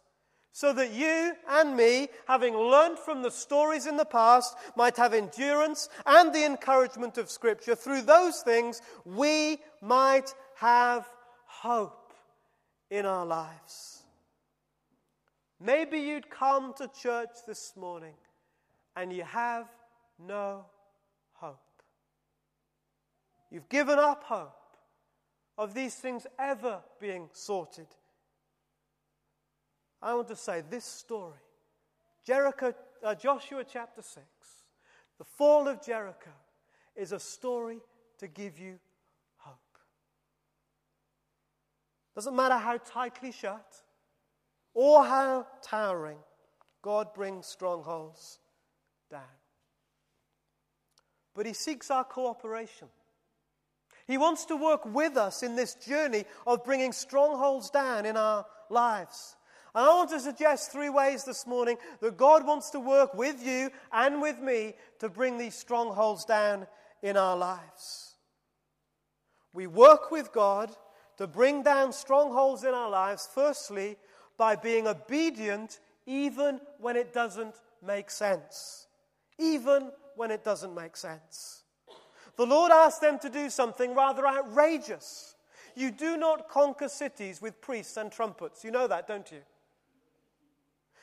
So 0.54 0.74
that 0.74 0.92
you 0.92 1.34
and 1.50 1.76
me, 1.76 2.08
having 2.28 2.56
learned 2.56 2.98
from 2.98 3.22
the 3.22 3.30
stories 3.30 3.86
in 3.86 3.98
the 3.98 4.06
past, 4.06 4.56
might 4.76 4.98
have 4.98 5.14
endurance 5.14 5.90
and 6.06 6.34
the 6.34 6.46
encouragement 6.46 7.18
of 7.18 7.30
Scripture. 7.30 7.76
Through 7.76 8.04
those 8.04 8.42
things, 8.42 8.82
we 9.06 9.60
might 9.82 10.34
have 10.56 11.06
hope 11.46 12.14
in 12.90 13.06
our 13.06 13.26
lives. 13.26 13.97
Maybe 15.60 16.00
you'd 16.00 16.30
come 16.30 16.74
to 16.78 16.88
church 16.88 17.32
this 17.48 17.74
morning 17.76 18.14
and 18.96 19.12
you 19.12 19.24
have 19.24 19.68
no 20.20 20.66
hope. 21.34 21.60
You've 23.50 23.70
given 23.70 23.98
up 23.98 24.24
hope 24.24 24.54
of 25.58 25.74
these 25.74 25.96
things 25.96 26.28
ever 26.38 26.80
being 27.00 27.30
sorted. 27.34 27.88
I 30.02 30.14
want 30.14 30.28
to 30.28 30.36
say 30.36 30.62
this 30.70 30.86
story 30.86 31.40
Jericho, 32.24 32.74
uh, 33.04 33.16
Joshua 33.16 33.64
chapter 33.64 34.02
6, 34.02 34.26
the 35.18 35.24
fall 35.24 35.68
of 35.68 35.84
Jericho, 35.84 36.32
is 36.96 37.14
a 37.14 37.20
story 37.20 37.80
to 38.20 38.28
give 38.28 38.60
you 38.60 38.78
hope. 39.38 39.56
Doesn't 42.14 42.36
matter 42.36 42.58
how 42.58 42.78
tightly 42.78 43.32
shut 43.32 43.82
or 44.78 45.04
how 45.04 45.48
towering, 45.64 46.20
God 46.84 47.12
brings 47.16 47.48
strongholds 47.48 48.38
down. 49.10 49.24
But 51.34 51.48
He 51.48 51.54
seeks 51.54 51.90
our 51.90 52.04
cooperation. 52.04 52.88
He 54.06 54.20
wants 54.20 54.46
to 54.46 54.56
work 54.56 54.86
with 54.86 55.18
us 55.18 55.42
in 55.42 55.56
this 55.56 55.74
journey 55.74 56.26
of 56.46 56.64
bringing 56.64 56.92
strongholds 56.92 57.72
down 57.72 58.06
in 58.06 58.18
our 58.18 58.46
lives. 58.70 59.36
And 59.74 59.84
I 59.84 59.90
want 59.96 60.12
to 60.12 60.20
suggest 60.20 60.72
three 60.72 60.90
ways 60.90 61.24
this 61.24 61.48
morning 61.48 61.78
that 62.02 62.16
God 62.16 62.46
wants 62.46 62.70
to 62.70 62.80
work 62.80 63.16
with 63.16 63.44
you 63.44 63.72
and 63.92 64.22
with 64.22 64.40
me 64.40 64.76
to 65.00 65.10
bring 65.10 65.40
these 65.40 65.56
strongholds 65.56 66.24
down 66.24 66.68
in 67.02 67.18
our 67.18 67.36
lives. 67.36 68.14
We 69.54 69.66
work 69.66 70.12
with 70.12 70.32
God 70.32 70.70
to 71.18 71.26
bring 71.26 71.64
down 71.64 71.94
strongholds 71.94 72.64
in 72.64 72.76
our 72.76 72.92
lives, 72.92 73.28
firstly, 73.34 73.98
by 74.38 74.56
being 74.56 74.88
obedient 74.88 75.80
even 76.06 76.62
when 76.80 76.96
it 76.96 77.14
doesn't 77.14 77.56
make 77.86 78.10
sense. 78.10 78.88
Even 79.38 79.92
when 80.16 80.32
it 80.32 80.44
doesn't 80.44 80.74
make 80.74 80.96
sense. 80.96 81.64
The 82.38 82.46
Lord 82.46 82.72
asked 82.72 83.02
them 83.02 83.20
to 83.20 83.30
do 83.30 83.50
something 83.50 83.94
rather 83.96 84.26
outrageous. 84.26 85.36
You 85.76 85.92
do 85.92 86.18
not 86.18 86.50
conquer 86.50 86.88
cities 86.88 87.42
with 87.42 87.62
priests 87.62 87.98
and 87.98 88.12
trumpets. 88.12 88.64
You 88.64 88.72
know 88.72 88.88
that, 88.88 89.08
don't 89.08 89.30
you? 89.32 89.42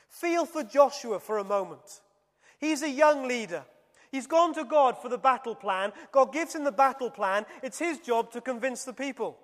Feel 0.09 0.45
for 0.45 0.63
Joshua 0.63 1.19
for 1.19 1.37
a 1.37 1.43
moment. 1.43 2.01
He's 2.57 2.81
a 2.81 2.89
young 2.89 3.27
leader. 3.27 3.63
He's 4.11 4.27
gone 4.27 4.53
to 4.53 4.63
God 4.63 4.97
for 4.97 5.09
the 5.09 5.17
battle 5.17 5.55
plan. 5.55 5.91
God 6.11 6.31
gives 6.31 6.55
him 6.55 6.63
the 6.63 6.71
battle 6.71 7.09
plan. 7.09 7.45
It's 7.61 7.79
his 7.79 7.99
job 7.99 8.31
to 8.31 8.39
convince 8.39 8.85
the 8.85 8.93
people. 8.93 9.37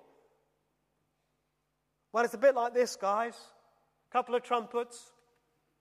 Well, 2.10 2.24
it's 2.24 2.34
a 2.34 2.38
bit 2.38 2.54
like 2.54 2.72
this, 2.72 2.96
guys 2.96 3.36
couple 4.12 4.34
of 4.34 4.42
trumpets, 4.42 5.12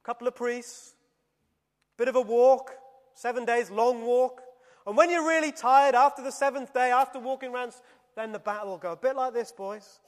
couple 0.03 0.27
of 0.27 0.33
priests, 0.33 0.95
bit 1.97 2.07
of 2.07 2.15
a 2.15 2.21
walk, 2.21 2.71
seven 3.13 3.43
days, 3.43 3.69
long 3.69 4.03
walk. 4.03 4.41
And 4.87 4.95
when 4.95 5.09
you're 5.09 5.27
really 5.27 5.51
tired 5.51 5.95
after 5.95 6.23
the 6.23 6.31
seventh 6.31 6.73
day, 6.73 6.91
after 6.91 7.19
walking 7.19 7.53
around, 7.53 7.73
then 8.15 8.31
the 8.31 8.39
battle 8.39 8.69
will 8.69 8.77
go. 8.77 8.93
A 8.93 8.95
bit 8.95 9.15
like 9.15 9.33
this, 9.33 9.51
boys. 9.51 9.99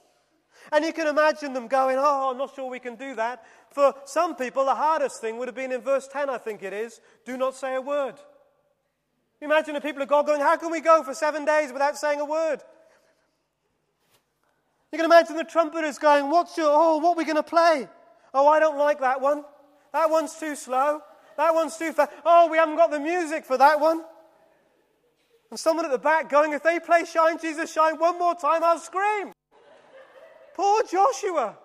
And 0.72 0.84
you 0.84 0.92
can 0.92 1.06
imagine 1.06 1.52
them 1.52 1.68
going, 1.68 1.98
Oh, 1.98 2.30
I'm 2.30 2.38
not 2.38 2.54
sure 2.54 2.70
we 2.70 2.78
can 2.78 2.96
do 2.96 3.14
that. 3.16 3.44
For 3.70 3.94
some 4.04 4.36
people, 4.36 4.64
the 4.64 4.74
hardest 4.74 5.20
thing 5.20 5.38
would 5.38 5.48
have 5.48 5.54
been 5.54 5.72
in 5.72 5.80
verse 5.80 6.08
10, 6.08 6.30
I 6.30 6.38
think 6.38 6.62
it 6.62 6.72
is 6.72 7.00
do 7.24 7.36
not 7.36 7.54
say 7.54 7.74
a 7.74 7.80
word. 7.80 8.14
Imagine 9.40 9.74
the 9.74 9.80
people 9.80 10.00
of 10.00 10.08
God 10.08 10.26
going, 10.26 10.40
How 10.40 10.56
can 10.56 10.70
we 10.70 10.80
go 10.80 11.02
for 11.02 11.12
seven 11.12 11.44
days 11.44 11.72
without 11.72 11.96
saying 11.98 12.20
a 12.20 12.24
word? 12.24 12.62
You 14.92 14.98
can 14.98 15.04
imagine 15.04 15.36
the 15.36 15.44
trumpeters 15.44 15.98
going, 15.98 16.30
What's 16.30 16.56
your, 16.56 16.68
oh, 16.70 16.98
what 16.98 17.10
are 17.10 17.18
we 17.18 17.24
going 17.24 17.36
to 17.36 17.42
play? 17.42 17.88
Oh, 18.34 18.48
I 18.48 18.58
don't 18.58 18.76
like 18.76 19.00
that 19.00 19.20
one. 19.20 19.44
That 19.92 20.10
one's 20.10 20.34
too 20.34 20.56
slow. 20.56 21.00
That 21.36 21.54
one's 21.54 21.76
too 21.76 21.92
fast. 21.92 22.10
Oh, 22.24 22.48
we 22.50 22.58
haven't 22.58 22.76
got 22.76 22.90
the 22.90 22.98
music 22.98 23.44
for 23.44 23.56
that 23.56 23.80
one. 23.80 24.02
And 25.50 25.58
someone 25.58 25.84
at 25.84 25.92
the 25.92 25.98
back 25.98 26.28
going, 26.28 26.52
if 26.52 26.62
they 26.64 26.80
play 26.80 27.04
Shine, 27.04 27.38
Jesus, 27.38 27.72
Shine 27.72 27.96
one 27.96 28.18
more 28.18 28.34
time, 28.34 28.64
I'll 28.64 28.78
scream. 28.78 29.32
Poor 30.54 30.82
Joshua. 30.82 31.56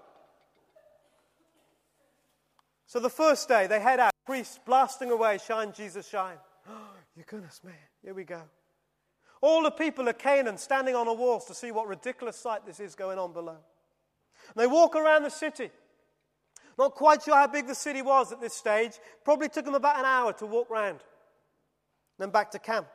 So 2.86 3.00
the 3.00 3.10
first 3.10 3.48
day, 3.48 3.68
they 3.68 3.80
head 3.80 4.00
out, 4.00 4.12
priests 4.26 4.60
blasting 4.66 5.12
away, 5.12 5.40
Shine, 5.46 5.74
Jesus, 5.74 6.08
Shine. 6.08 6.38
Oh, 6.72 6.92
your 7.16 7.26
goodness, 7.28 7.62
man. 7.64 7.74
Here 8.04 8.14
we 8.14 8.24
go. 8.24 8.42
All 9.42 9.64
the 9.64 9.72
people 9.72 10.08
of 10.08 10.20
Canaan 10.20 10.58
standing 10.58 10.96
on 10.96 11.08
the 11.08 11.14
walls 11.14 11.46
to 11.46 11.56
see 11.56 11.72
what 11.72 11.88
ridiculous 11.88 12.36
sight 12.36 12.66
this 12.66 12.80
is 12.80 12.94
going 12.94 13.18
on 13.18 13.34
below. 13.34 13.58
And 14.48 14.56
they 14.56 14.68
walk 14.68 14.96
around 14.96 15.24
the 15.24 15.32
city. 15.32 15.72
Not 16.80 16.96
quite 16.96 17.24
sure 17.24 17.36
how 17.36 17.48
big 17.48 17.68
the 17.68 17.76
city 17.76 18.02
was 18.02 18.32
at 18.32 18.40
this 18.40 18.54
stage. 18.54 18.94
Probably 19.26 19.50
took 19.50 19.66
them 19.66 19.76
about 19.76 20.00
an 20.00 20.06
hour 20.06 20.32
to 20.34 20.46
walk 20.46 20.70
round. 20.70 21.00
Then 22.18 22.30
back 22.30 22.52
to 22.52 22.60
camp. 22.60 22.88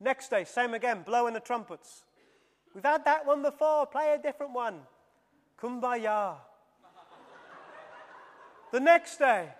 Next 0.00 0.30
day, 0.30 0.44
same 0.44 0.72
again, 0.72 1.02
blowing 1.04 1.34
the 1.34 1.40
trumpets. 1.40 2.04
We've 2.74 2.82
had 2.82 3.04
that 3.04 3.26
one 3.26 3.42
before, 3.42 3.86
play 3.86 4.16
a 4.18 4.22
different 4.22 4.54
one. 4.54 4.80
Kumbaya. 5.60 6.36
the 8.72 8.80
next 8.80 9.18
day, 9.18 9.50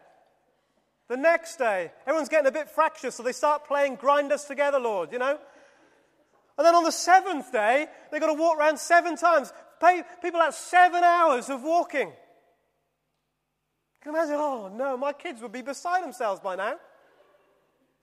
The 1.08 1.18
next 1.18 1.56
day, 1.56 1.92
everyone's 2.06 2.30
getting 2.30 2.46
a 2.46 2.52
bit 2.52 2.70
fractious, 2.70 3.14
so 3.16 3.22
they 3.22 3.32
start 3.32 3.68
playing 3.68 3.96
Grind 3.96 4.32
Us 4.32 4.46
Together, 4.46 4.80
Lord, 4.80 5.12
you 5.12 5.18
know? 5.18 5.38
And 6.56 6.66
then 6.66 6.74
on 6.74 6.82
the 6.82 6.90
seventh 6.90 7.52
day, 7.52 7.88
they've 8.10 8.22
got 8.22 8.28
to 8.28 8.40
walk 8.40 8.58
around 8.58 8.78
seven 8.78 9.16
times. 9.16 9.52
People 10.22 10.40
have 10.40 10.54
seven 10.54 11.04
hours 11.04 11.50
of 11.50 11.62
walking. 11.62 12.10
You 14.04 14.10
imagine, 14.10 14.34
oh 14.34 14.68
no, 14.68 14.96
my 14.96 15.12
kids 15.12 15.40
would 15.40 15.52
be 15.52 15.62
beside 15.62 16.02
themselves 16.02 16.40
by 16.40 16.56
now. 16.56 16.76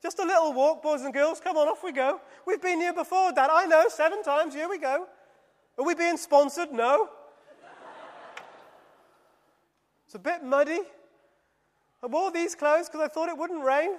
Just 0.01 0.17
a 0.17 0.23
little 0.23 0.51
walk, 0.53 0.81
boys 0.81 1.01
and 1.01 1.13
girls. 1.13 1.39
Come 1.39 1.57
on, 1.57 1.67
off 1.67 1.83
we 1.83 1.91
go. 1.91 2.19
We've 2.47 2.61
been 2.61 2.79
here 2.79 2.93
before, 2.93 3.31
Dad. 3.31 3.49
I 3.51 3.65
know, 3.67 3.85
seven 3.87 4.23
times. 4.23 4.55
Here 4.55 4.67
we 4.67 4.79
go. 4.79 5.05
Are 5.77 5.85
we 5.85 5.93
being 5.93 6.17
sponsored? 6.17 6.71
No. 6.71 7.09
It's 10.05 10.15
a 10.15 10.19
bit 10.19 10.43
muddy. 10.43 10.79
I 12.03 12.07
wore 12.07 12.31
these 12.31 12.55
clothes 12.55 12.87
because 12.87 13.01
I 13.01 13.07
thought 13.07 13.29
it 13.29 13.37
wouldn't 13.37 13.63
rain. 13.63 13.91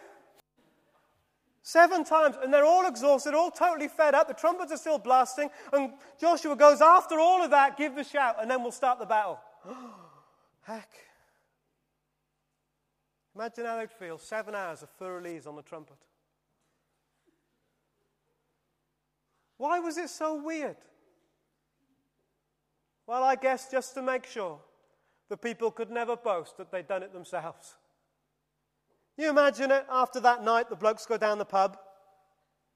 Seven 1.62 2.02
times, 2.02 2.34
and 2.42 2.52
they're 2.52 2.64
all 2.64 2.88
exhausted, 2.88 3.34
all 3.34 3.52
totally 3.52 3.86
fed 3.86 4.16
up. 4.16 4.26
The 4.26 4.34
trumpets 4.34 4.72
are 4.72 4.76
still 4.76 4.98
blasting, 4.98 5.48
and 5.72 5.92
Joshua 6.20 6.56
goes, 6.56 6.80
After 6.80 7.20
all 7.20 7.44
of 7.44 7.52
that, 7.52 7.78
give 7.78 7.94
the 7.94 8.02
shout, 8.02 8.36
and 8.40 8.50
then 8.50 8.62
we'll 8.62 8.72
start 8.72 8.98
the 8.98 9.06
battle. 9.06 9.38
Heck. 10.62 10.90
Imagine 13.34 13.64
how 13.64 13.78
they'd 13.78 13.90
feel. 13.90 14.18
Seven 14.18 14.54
hours 14.54 14.82
of 14.82 14.90
fur 14.90 15.16
on 15.16 15.56
the 15.56 15.62
trumpet. 15.62 15.96
Why 19.56 19.78
was 19.78 19.96
it 19.96 20.10
so 20.10 20.42
weird? 20.42 20.76
Well, 23.06 23.22
I 23.22 23.36
guess 23.36 23.70
just 23.70 23.94
to 23.94 24.02
make 24.02 24.26
sure 24.26 24.58
the 25.28 25.36
people 25.36 25.70
could 25.70 25.90
never 25.90 26.16
boast 26.16 26.56
that 26.58 26.70
they'd 26.70 26.86
done 26.86 27.02
it 27.02 27.12
themselves. 27.12 27.76
You 29.16 29.30
imagine 29.30 29.70
it 29.70 29.86
after 29.90 30.20
that 30.20 30.42
night, 30.42 30.68
the 30.68 30.76
blokes 30.76 31.06
go 31.06 31.16
down 31.16 31.38
the 31.38 31.44
pub. 31.44 31.78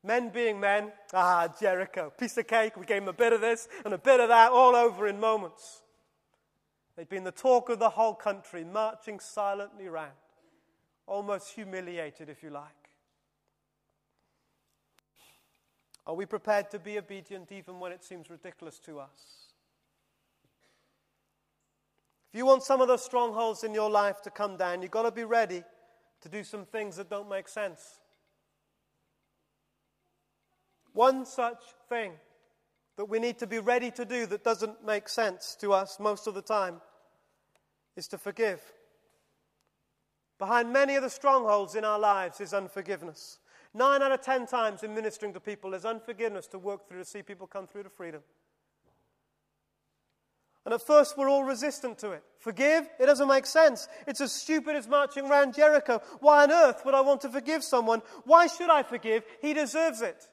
Men 0.04 0.28
being 0.28 0.60
men, 0.60 0.92
ah, 1.12 1.48
Jericho, 1.58 2.12
piece 2.16 2.36
of 2.38 2.46
cake. 2.46 2.76
We 2.76 2.86
gave 2.86 3.02
them 3.02 3.08
a 3.08 3.12
bit 3.12 3.32
of 3.32 3.40
this 3.40 3.68
and 3.84 3.92
a 3.92 3.98
bit 3.98 4.20
of 4.20 4.28
that, 4.28 4.52
all 4.52 4.76
over 4.76 5.08
in 5.08 5.18
moments. 5.18 5.82
They'd 6.96 7.08
been 7.08 7.24
the 7.24 7.32
talk 7.32 7.68
of 7.68 7.78
the 7.78 7.90
whole 7.90 8.14
country, 8.14 8.64
marching 8.64 9.18
silently 9.18 9.88
round, 9.88 10.12
almost 11.06 11.52
humiliated, 11.52 12.28
if 12.28 12.42
you 12.42 12.50
like. 12.50 12.64
Are 16.06 16.14
we 16.14 16.26
prepared 16.26 16.70
to 16.70 16.78
be 16.78 16.98
obedient 16.98 17.50
even 17.50 17.80
when 17.80 17.92
it 17.92 18.04
seems 18.04 18.30
ridiculous 18.30 18.78
to 18.80 19.00
us? 19.00 19.46
If 22.32 22.38
you 22.38 22.46
want 22.46 22.62
some 22.62 22.80
of 22.80 22.88
those 22.88 23.04
strongholds 23.04 23.64
in 23.64 23.74
your 23.74 23.90
life 23.90 24.22
to 24.22 24.30
come 24.30 24.56
down, 24.56 24.82
you've 24.82 24.90
got 24.90 25.02
to 25.02 25.10
be 25.10 25.24
ready 25.24 25.64
to 26.20 26.28
do 26.28 26.44
some 26.44 26.64
things 26.64 26.96
that 26.96 27.10
don't 27.10 27.28
make 27.28 27.48
sense. 27.48 27.98
One 30.92 31.26
such 31.26 31.62
thing 31.88 32.12
that 32.96 33.06
we 33.06 33.18
need 33.18 33.38
to 33.40 33.46
be 33.46 33.58
ready 33.58 33.90
to 33.92 34.04
do 34.04 34.26
that 34.26 34.44
doesn't 34.44 34.84
make 34.84 35.08
sense 35.08 35.56
to 35.60 35.72
us 35.72 35.98
most 36.00 36.26
of 36.26 36.34
the 36.34 36.42
time 36.42 36.80
is 37.96 38.08
to 38.08 38.18
forgive. 38.18 38.60
Behind 40.38 40.72
many 40.72 40.96
of 40.96 41.02
the 41.02 41.10
strongholds 41.10 41.74
in 41.74 41.84
our 41.84 41.98
lives 41.98 42.40
is 42.40 42.52
unforgiveness. 42.52 43.38
Nine 43.72 44.02
out 44.02 44.12
of 44.12 44.20
ten 44.20 44.46
times 44.46 44.82
in 44.82 44.94
ministering 44.94 45.32
to 45.34 45.40
people, 45.40 45.70
there's 45.70 45.84
unforgiveness 45.84 46.46
to 46.48 46.58
work 46.58 46.88
through 46.88 46.98
to 46.98 47.04
see 47.04 47.22
people 47.22 47.46
come 47.46 47.66
through 47.66 47.84
to 47.84 47.90
freedom. 47.90 48.22
And 50.64 50.74
at 50.74 50.82
first, 50.82 51.16
we're 51.16 51.28
all 51.28 51.44
resistant 51.44 51.98
to 51.98 52.10
it. 52.10 52.24
Forgive? 52.38 52.88
It 52.98 53.06
doesn't 53.06 53.28
make 53.28 53.46
sense. 53.46 53.86
It's 54.08 54.20
as 54.20 54.32
stupid 54.32 54.74
as 54.74 54.88
marching 54.88 55.26
around 55.26 55.54
Jericho. 55.54 56.02
Why 56.18 56.42
on 56.42 56.50
earth 56.50 56.82
would 56.84 56.94
I 56.94 57.02
want 57.02 57.20
to 57.20 57.28
forgive 57.28 57.62
someone? 57.62 58.02
Why 58.24 58.48
should 58.48 58.68
I 58.68 58.82
forgive? 58.82 59.22
He 59.40 59.54
deserves 59.54 60.02
it. 60.02 60.28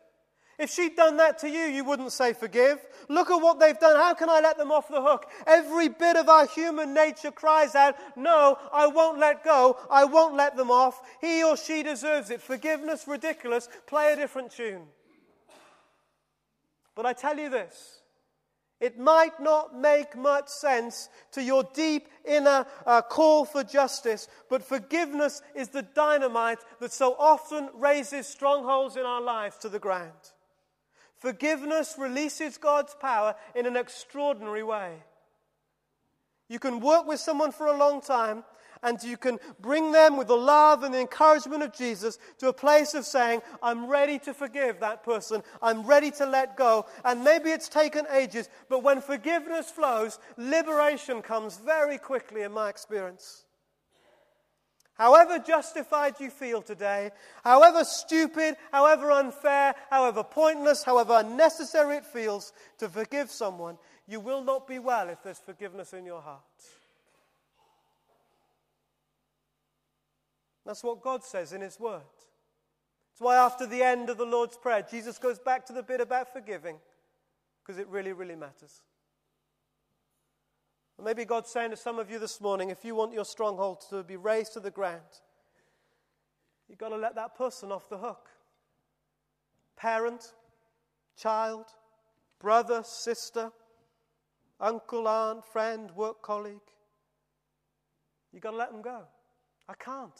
If 0.63 0.71
she'd 0.71 0.95
done 0.95 1.17
that 1.17 1.39
to 1.39 1.49
you, 1.49 1.63
you 1.63 1.83
wouldn't 1.83 2.13
say 2.13 2.31
forgive. 2.31 2.79
Look 3.09 3.29
at 3.29 3.35
what 3.35 3.59
they've 3.59 3.77
done. 3.77 3.97
How 3.97 4.13
can 4.13 4.29
I 4.29 4.39
let 4.39 4.57
them 4.57 4.71
off 4.71 4.87
the 4.87 5.01
hook? 5.01 5.29
Every 5.45 5.89
bit 5.89 6.15
of 6.15 6.29
our 6.29 6.47
human 6.47 6.93
nature 6.93 7.31
cries 7.31 7.75
out, 7.75 7.97
No, 8.15 8.57
I 8.71 8.87
won't 8.87 9.19
let 9.19 9.43
go. 9.43 9.77
I 9.91 10.05
won't 10.05 10.37
let 10.37 10.55
them 10.55 10.71
off. 10.71 11.01
He 11.19 11.43
or 11.43 11.57
she 11.57 11.83
deserves 11.83 12.29
it. 12.29 12.41
Forgiveness, 12.41 13.09
ridiculous. 13.09 13.67
Play 13.87 14.13
a 14.13 14.15
different 14.15 14.51
tune. 14.51 14.83
But 16.95 17.05
I 17.05 17.11
tell 17.11 17.37
you 17.37 17.49
this 17.49 17.99
it 18.79 18.97
might 18.97 19.37
not 19.41 19.77
make 19.77 20.15
much 20.15 20.47
sense 20.47 21.09
to 21.33 21.43
your 21.43 21.65
deep 21.73 22.07
inner 22.23 22.65
uh, 22.85 23.01
call 23.01 23.43
for 23.43 23.65
justice, 23.65 24.29
but 24.49 24.63
forgiveness 24.63 25.41
is 25.55 25.67
the 25.67 25.81
dynamite 25.81 26.59
that 26.79 26.93
so 26.93 27.17
often 27.19 27.69
razes 27.73 28.27
strongholds 28.27 28.95
in 28.95 29.03
our 29.03 29.21
lives 29.21 29.57
to 29.57 29.67
the 29.67 29.77
ground. 29.77 30.32
Forgiveness 31.23 31.95
releases 31.97 32.57
God's 32.57 32.93
power 32.95 33.33
in 33.55 33.65
an 33.65 33.77
extraordinary 33.77 34.61
way. 34.61 34.97
You 36.49 36.59
can 36.59 36.81
work 36.81 37.07
with 37.07 37.21
someone 37.21 37.53
for 37.53 37.67
a 37.67 37.77
long 37.77 38.01
time, 38.01 38.43
and 38.83 39.01
you 39.01 39.15
can 39.15 39.39
bring 39.61 39.93
them 39.93 40.17
with 40.17 40.27
the 40.27 40.35
love 40.35 40.83
and 40.83 40.93
the 40.93 40.99
encouragement 40.99 41.63
of 41.63 41.71
Jesus 41.71 42.19
to 42.39 42.49
a 42.49 42.53
place 42.53 42.93
of 42.93 43.05
saying, 43.05 43.41
I'm 43.61 43.87
ready 43.87 44.19
to 44.19 44.33
forgive 44.33 44.81
that 44.81 45.05
person. 45.05 45.43
I'm 45.61 45.83
ready 45.83 46.11
to 46.11 46.25
let 46.25 46.57
go. 46.57 46.87
And 47.05 47.23
maybe 47.23 47.51
it's 47.51 47.69
taken 47.69 48.05
ages, 48.11 48.49
but 48.67 48.83
when 48.83 48.99
forgiveness 48.99 49.71
flows, 49.71 50.19
liberation 50.35 51.21
comes 51.21 51.55
very 51.55 51.97
quickly, 51.97 52.41
in 52.41 52.51
my 52.51 52.67
experience. 52.67 53.42
However 54.95 55.39
justified 55.39 56.19
you 56.19 56.29
feel 56.29 56.61
today, 56.61 57.11
however 57.43 57.83
stupid, 57.83 58.55
however 58.71 59.11
unfair, 59.11 59.73
however 59.89 60.23
pointless, 60.23 60.83
however 60.83 61.17
unnecessary 61.17 61.97
it 61.97 62.05
feels 62.05 62.53
to 62.77 62.87
forgive 62.87 63.31
someone, 63.31 63.77
you 64.07 64.19
will 64.19 64.43
not 64.43 64.67
be 64.67 64.77
well 64.77 65.09
if 65.09 65.23
there's 65.23 65.39
forgiveness 65.39 65.93
in 65.93 66.05
your 66.05 66.21
heart. 66.21 66.41
That's 70.65 70.83
what 70.83 71.01
God 71.01 71.23
says 71.23 71.53
in 71.53 71.61
His 71.61 71.79
Word. 71.79 72.01
That's 73.11 73.21
why, 73.21 73.35
after 73.35 73.65
the 73.65 73.83
end 73.83 74.09
of 74.09 74.17
the 74.17 74.25
Lord's 74.25 74.57
Prayer, 74.57 74.85
Jesus 74.89 75.17
goes 75.17 75.39
back 75.39 75.65
to 75.65 75.73
the 75.73 75.83
bit 75.83 76.01
about 76.01 76.31
forgiving, 76.31 76.77
because 77.61 77.79
it 77.79 77.87
really, 77.87 78.13
really 78.13 78.35
matters. 78.35 78.81
Maybe 81.01 81.25
God's 81.25 81.49
saying 81.49 81.71
to 81.71 81.77
some 81.77 81.99
of 81.99 82.09
you 82.09 82.19
this 82.19 82.39
morning 82.39 82.69
if 82.69 82.85
you 82.85 82.95
want 82.95 83.13
your 83.13 83.25
stronghold 83.25 83.83
to 83.89 84.03
be 84.03 84.15
razed 84.15 84.53
to 84.53 84.59
the 84.59 84.71
ground, 84.71 85.01
you've 86.69 86.77
got 86.77 86.89
to 86.89 86.97
let 86.97 87.15
that 87.15 87.35
person 87.35 87.71
off 87.71 87.89
the 87.89 87.97
hook. 87.97 88.29
Parent, 89.75 90.33
child, 91.17 91.65
brother, 92.39 92.83
sister, 92.85 93.51
uncle, 94.59 95.07
aunt, 95.07 95.43
friend, 95.43 95.91
work 95.91 96.21
colleague. 96.21 96.59
You've 98.31 98.43
got 98.43 98.51
to 98.51 98.57
let 98.57 98.71
them 98.71 98.81
go. 98.81 99.03
I 99.67 99.73
can't. 99.73 100.19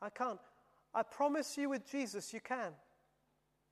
I 0.00 0.10
can't. 0.10 0.38
I 0.94 1.02
promise 1.02 1.56
you 1.58 1.70
with 1.70 1.90
Jesus, 1.90 2.32
you 2.32 2.40
can. 2.40 2.72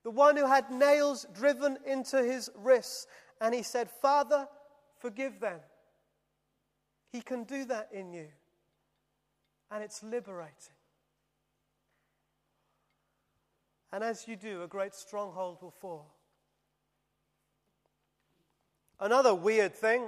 The 0.03 0.11
one 0.11 0.37
who 0.37 0.47
had 0.47 0.71
nails 0.71 1.27
driven 1.35 1.79
into 1.87 2.23
his 2.23 2.51
wrists, 2.57 3.07
and 3.41 3.55
he 3.55 3.63
said, 3.63 3.91
Father, 3.91 4.47
forgive 4.99 5.41
them. 5.41 5.61
He 7.13 7.21
can 7.21 7.45
do 7.45 7.65
that 7.67 7.89
in 7.93 8.13
you, 8.13 8.29
and 9.71 9.83
it's 9.83 10.03
liberating. 10.03 10.75
And 13.93 14.05
as 14.05 14.29
you 14.29 14.37
do, 14.37 14.63
a 14.63 14.69
great 14.69 14.95
stronghold 14.95 15.59
will 15.63 15.71
fall. 15.71 16.15
Another 19.01 19.35
weird 19.35 19.75
thing 19.75 20.03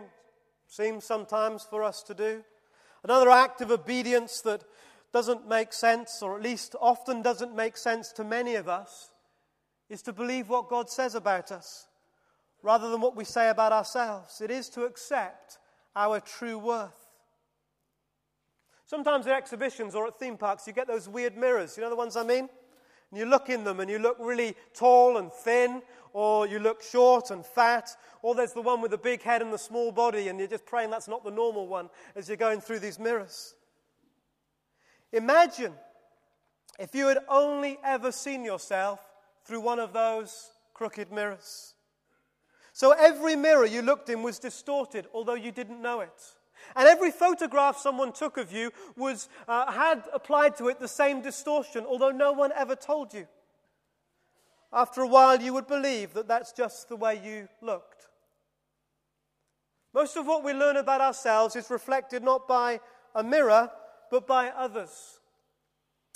seems 0.67 1.05
sometimes 1.05 1.63
for 1.63 1.83
us 1.83 2.03
to 2.03 2.15
do, 2.15 2.45
another 3.05 3.31
act 3.31 3.61
of 3.61 3.71
obedience 3.71 4.41
that 4.43 4.65
doesn't 5.13 5.49
make 5.49 5.73
sense, 5.73 6.21
or 6.23 6.37
at 6.37 6.43
least 6.43 6.75
often 6.81 7.23
doesn't 7.23 7.55
make 7.57 7.77
sense 7.77 8.13
to 8.13 8.25
many 8.25 8.57
of 8.57 8.69
us, 8.69 9.11
is 9.89 10.03
to 10.03 10.13
believe 10.13 10.49
what 10.49 10.69
God 10.69 10.91
says 10.91 11.15
about 11.15 11.51
us 11.51 11.87
rather 12.63 12.91
than 12.91 13.01
what 13.01 13.17
we 13.17 13.25
say 13.25 13.49
about 13.49 13.73
ourselves. 13.73 14.41
It 14.41 14.51
is 14.51 14.69
to 14.71 14.85
accept 14.85 15.59
our 15.95 16.21
true 16.21 16.59
worth. 16.59 17.09
Sometimes 18.87 19.27
at 19.27 19.35
exhibitions 19.35 19.95
or 19.95 20.07
at 20.07 20.19
theme 20.19 20.37
parks, 20.37 20.67
you 20.67 20.73
get 20.73 20.87
those 20.87 21.09
weird 21.09 21.37
mirrors. 21.37 21.77
You 21.77 21.83
know 21.83 21.91
the 21.91 21.97
ones 21.97 22.17
I 22.17 22.23
mean? 22.23 22.49
And 23.11 23.19
you 23.19 23.27
look 23.27 23.51
in 23.51 23.65
them 23.65 23.81
and 23.81 23.91
you 23.91 23.99
look 23.99 24.17
really 24.19 24.55
tall 24.75 25.19
and 25.19 25.33
thin, 25.33 25.83
or 26.13 26.47
you 26.47 26.59
look 26.59 26.83
short 26.83 27.31
and 27.31 27.45
fat, 27.45 27.91
or 28.23 28.35
there's 28.35 28.53
the 28.53 28.63
one 28.63 28.81
with 28.81 28.91
the 28.91 28.99
big 28.99 29.23
head 29.23 29.43
and 29.43 29.53
the 29.53 29.59
small 29.59 29.93
body, 29.93 30.29
and 30.29 30.39
you're 30.39 30.49
just 30.49 30.67
praying 30.67 30.91
that's 30.91 31.09
not 31.09 31.25
the 31.25 31.31
normal 31.31 31.67
one 31.67 31.91
as 32.17 32.29
you're 32.29 32.37
going 32.37 32.61
through 32.61 32.79
these 32.79 32.99
mirrors. 32.99 33.55
Imagine 35.13 35.73
if 36.79 36.95
you 36.95 37.09
had 37.09 37.19
only 37.29 37.79
ever 37.85 38.13
seen 38.13 38.45
yourself 38.45 39.01
through 39.45 39.61
one 39.61 39.79
of 39.79 39.93
those 39.93 40.51
crooked 40.75 41.11
mirrors. 41.11 41.75
So 42.79 42.93
every 42.93 43.35
mirror 43.35 43.67
you 43.67 43.83
looked 43.83 44.09
in 44.09 44.23
was 44.23 44.39
distorted, 44.39 45.09
although 45.13 45.35
you 45.35 45.51
didn't 45.51 45.83
know 45.83 45.99
it. 45.99 46.37
And 46.77 46.87
every 46.87 47.11
photograph 47.11 47.77
someone 47.77 48.13
took 48.13 48.37
of 48.37 48.53
you 48.53 48.71
was, 48.97 49.29
uh, 49.49 49.73
had 49.73 50.05
applied 50.13 50.57
to 50.59 50.69
it 50.69 50.79
the 50.79 50.87
same 50.87 51.21
distortion, 51.21 51.85
although 51.85 52.13
no 52.13 52.31
one 52.31 52.53
ever 52.55 52.77
told 52.77 53.13
you. 53.13 53.27
After 54.73 55.01
a 55.01 55.09
while, 55.09 55.43
you 55.43 55.53
would 55.55 55.67
believe 55.67 56.15
that 56.15 56.29
that's 56.29 56.53
just 56.53 56.89
the 56.89 56.95
way 56.95 57.21
you 57.21 57.49
looked. 57.61 58.07
Most 59.93 60.17
of 60.17 60.29
what 60.29 60.45
we 60.45 60.53
learn 60.53 60.77
about 60.77 61.01
ourselves 61.01 61.57
is 61.57 61.71
reflected 61.71 62.23
not 62.23 62.47
by 62.47 62.79
a 63.13 63.25
mirror, 63.25 63.73
but 64.09 64.25
by 64.29 64.51
others. 64.51 65.19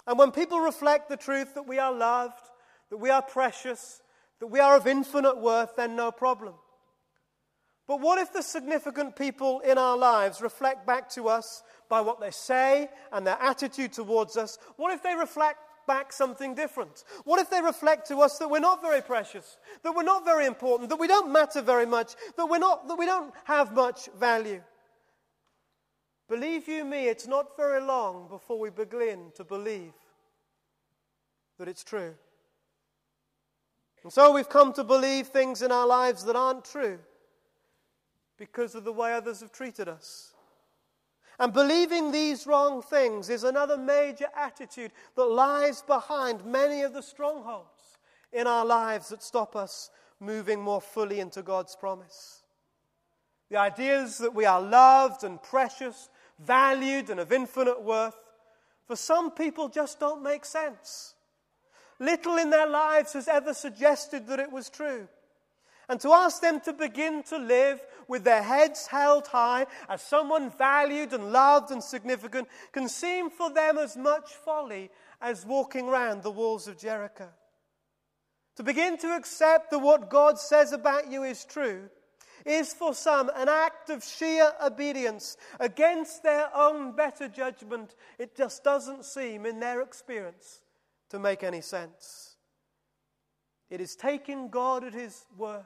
And 0.07 0.17
when 0.17 0.31
people 0.31 0.61
reflect 0.61 1.09
the 1.09 1.17
truth 1.17 1.55
that 1.55 1.67
we 1.67 1.81
are 1.81 1.93
loved, 1.93 2.51
that 2.91 2.99
we 2.99 3.11
are 3.11 3.23
precious, 3.23 4.02
that 4.43 4.49
we 4.49 4.59
are 4.59 4.77
of 4.77 4.89
infinite 4.89 5.39
worth, 5.39 5.77
then 5.77 5.95
no 5.95 6.11
problem. 6.11 6.55
But 7.87 8.01
what 8.01 8.19
if 8.19 8.33
the 8.33 8.43
significant 8.43 9.15
people 9.15 9.61
in 9.61 9.79
our 9.79 9.97
lives 9.97 10.41
reflect 10.41 10.85
back 10.85 11.09
to 11.11 11.29
us 11.29 11.63
by 11.89 12.01
what 12.01 12.21
they 12.21 12.33
say 12.33 12.89
and 13.13 13.25
their 13.25 13.41
attitude 13.41 13.93
towards 13.93 14.37
us? 14.37 14.59
What 14.75 14.93
if 14.93 15.01
they 15.01 15.15
reflect 15.15 15.61
back 15.87 16.13
something 16.13 16.57
different? 16.57 17.05
What 17.23 17.39
if 17.39 17.51
they 17.51 17.63
reflect 17.63 18.09
to 18.09 18.17
us 18.17 18.39
that 18.39 18.51
we're 18.51 18.59
not 18.59 18.83
very 18.83 19.01
precious, 19.01 19.59
that 19.85 19.95
we're 19.95 20.03
not 20.03 20.25
very 20.25 20.47
important, 20.47 20.91
that 20.91 20.99
we 20.99 21.07
don't 21.07 21.31
matter 21.31 21.63
very 21.63 21.87
much, 21.87 22.15
that, 22.37 22.47
we're 22.47 22.59
not, 22.59 22.89
that 22.89 22.99
we 22.99 23.07
don't 23.07 23.33
have 23.45 23.73
much 23.73 24.09
value? 24.19 24.61
Believe 26.29 26.67
you 26.67 26.85
me, 26.85 27.07
it's 27.07 27.29
not 27.29 27.57
very 27.57 27.81
long 27.81 28.27
before 28.29 28.59
we 28.59 28.71
begin 28.71 29.31
to 29.37 29.45
believe 29.45 29.93
that 31.61 31.69
it's 31.69 31.85
true. 31.85 32.15
And 34.03 34.13
so 34.13 34.33
we've 34.33 34.49
come 34.49 34.73
to 34.75 34.85
believe 34.85 35.29
things 35.29 35.63
in 35.63 35.71
our 35.71 35.87
lives 35.87 36.25
that 36.25 36.37
aren't 36.37 36.65
true 36.65 36.99
because 38.37 38.75
of 38.75 38.85
the 38.85 38.93
way 38.93 39.15
others 39.15 39.41
have 39.41 39.53
treated 39.53 39.89
us. 39.89 40.33
And 41.39 41.53
believing 41.53 42.13
these 42.13 42.47
wrong 42.47 42.83
things 42.83 43.31
is 43.31 43.45
another 43.45 43.77
major 43.77 44.27
attitude 44.37 44.93
that 45.17 45.25
lies 45.25 45.83
behind 45.83 46.45
many 46.45 46.83
of 46.83 46.93
the 46.93 47.03
strongholds 47.03 47.99
in 48.33 48.47
our 48.47 48.65
lives 48.65 49.09
that 49.09 49.23
stop 49.23 49.57
us 49.57 49.91
moving 50.21 50.61
more 50.61 50.81
fully 50.81 51.21
into 51.21 51.43
God's 51.43 51.77
promise. 51.77 52.43
The 53.51 53.57
ideas 53.59 54.19
that 54.19 54.35
we 54.35 54.45
are 54.45 54.61
loved 54.61 55.25
and 55.25 55.43
precious, 55.43 56.09
valued 56.39 57.11
and 57.11 57.21
of 57.21 57.33
infinite 57.33 57.83
worth, 57.83 58.17
for 58.87 58.97
some 58.97 59.31
people 59.31 59.69
just 59.69 60.01
don't 60.01 60.23
make 60.23 60.45
sense. 60.45 61.15
Little 62.03 62.37
in 62.37 62.51
their 62.51 62.67
lives 62.67 63.13
has 63.13 63.29
ever 63.29 63.55
suggested 63.55 64.27
that 64.27 64.41
it 64.41 64.51
was 64.51 64.69
true 64.69 65.07
and 65.89 66.01
to 66.01 66.13
ask 66.13 66.41
them 66.41 66.59
to 66.61 66.73
begin 66.73 67.23
to 67.25 67.37
live 67.37 67.79
with 68.09 68.25
their 68.25 68.43
heads 68.43 68.87
held 68.87 69.27
high 69.27 69.67
as 69.91 70.01
someone 70.01 70.51
valued 70.51 71.13
and 71.13 71.33
loved 71.33 71.71
and 71.71 71.85
significant 71.85 72.49
can 72.73 72.89
seem 72.89 73.29
for 73.29 73.51
them 73.51 73.77
as 73.77 73.95
much 73.95 74.33
folly 74.33 74.91
as 75.21 75.45
walking 75.45 75.89
round 75.89 76.23
the 76.23 76.31
walls 76.31 76.67
of 76.67 76.79
Jericho. 76.79 77.29
To 78.57 78.63
begin 78.63 78.97
to 78.99 79.15
accept 79.15 79.71
that 79.71 79.81
what 79.81 80.09
God 80.09 80.39
says 80.39 80.73
about 80.73 81.13
you 81.13 81.25
is 81.25 81.45
true 81.45 81.91
is 82.47 82.73
for 82.73 82.95
some 82.95 83.31
an 83.37 83.51
act 83.51 83.91
of 83.91 84.03
sheer 84.03 84.51
obedience 84.65 85.37
against 85.61 86.23
their 86.23 86.49
own 86.57 86.97
better 86.97 87.29
judgment. 87.29 87.95
It 88.19 88.35
just 88.35 88.65
doesn't 88.65 89.05
seem, 89.05 89.45
in 89.45 89.61
their 89.61 89.83
experience, 89.83 90.62
to 91.13 91.19
make 91.19 91.45
any 91.45 91.61
sense. 91.61 92.37
It 93.71 93.81
is 93.81 93.95
taking 93.95 94.49
God 94.49 94.83
at 94.83 94.93
His 94.93 95.25
word 95.37 95.65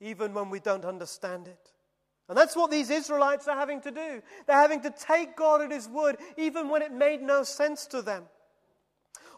even 0.00 0.34
when 0.34 0.50
we 0.50 0.58
don't 0.58 0.84
understand 0.84 1.46
it. 1.46 1.70
And 2.28 2.36
that's 2.36 2.56
what 2.56 2.70
these 2.70 2.90
Israelites 2.90 3.46
are 3.46 3.56
having 3.56 3.80
to 3.82 3.92
do. 3.92 4.20
They're 4.46 4.56
having 4.56 4.80
to 4.82 4.90
take 4.90 5.36
God 5.36 5.62
at 5.62 5.70
His 5.70 5.88
word, 5.88 6.16
even 6.36 6.68
when 6.68 6.82
it 6.82 6.92
made 6.92 7.22
no 7.22 7.44
sense 7.44 7.86
to 7.86 8.02
them. 8.02 8.24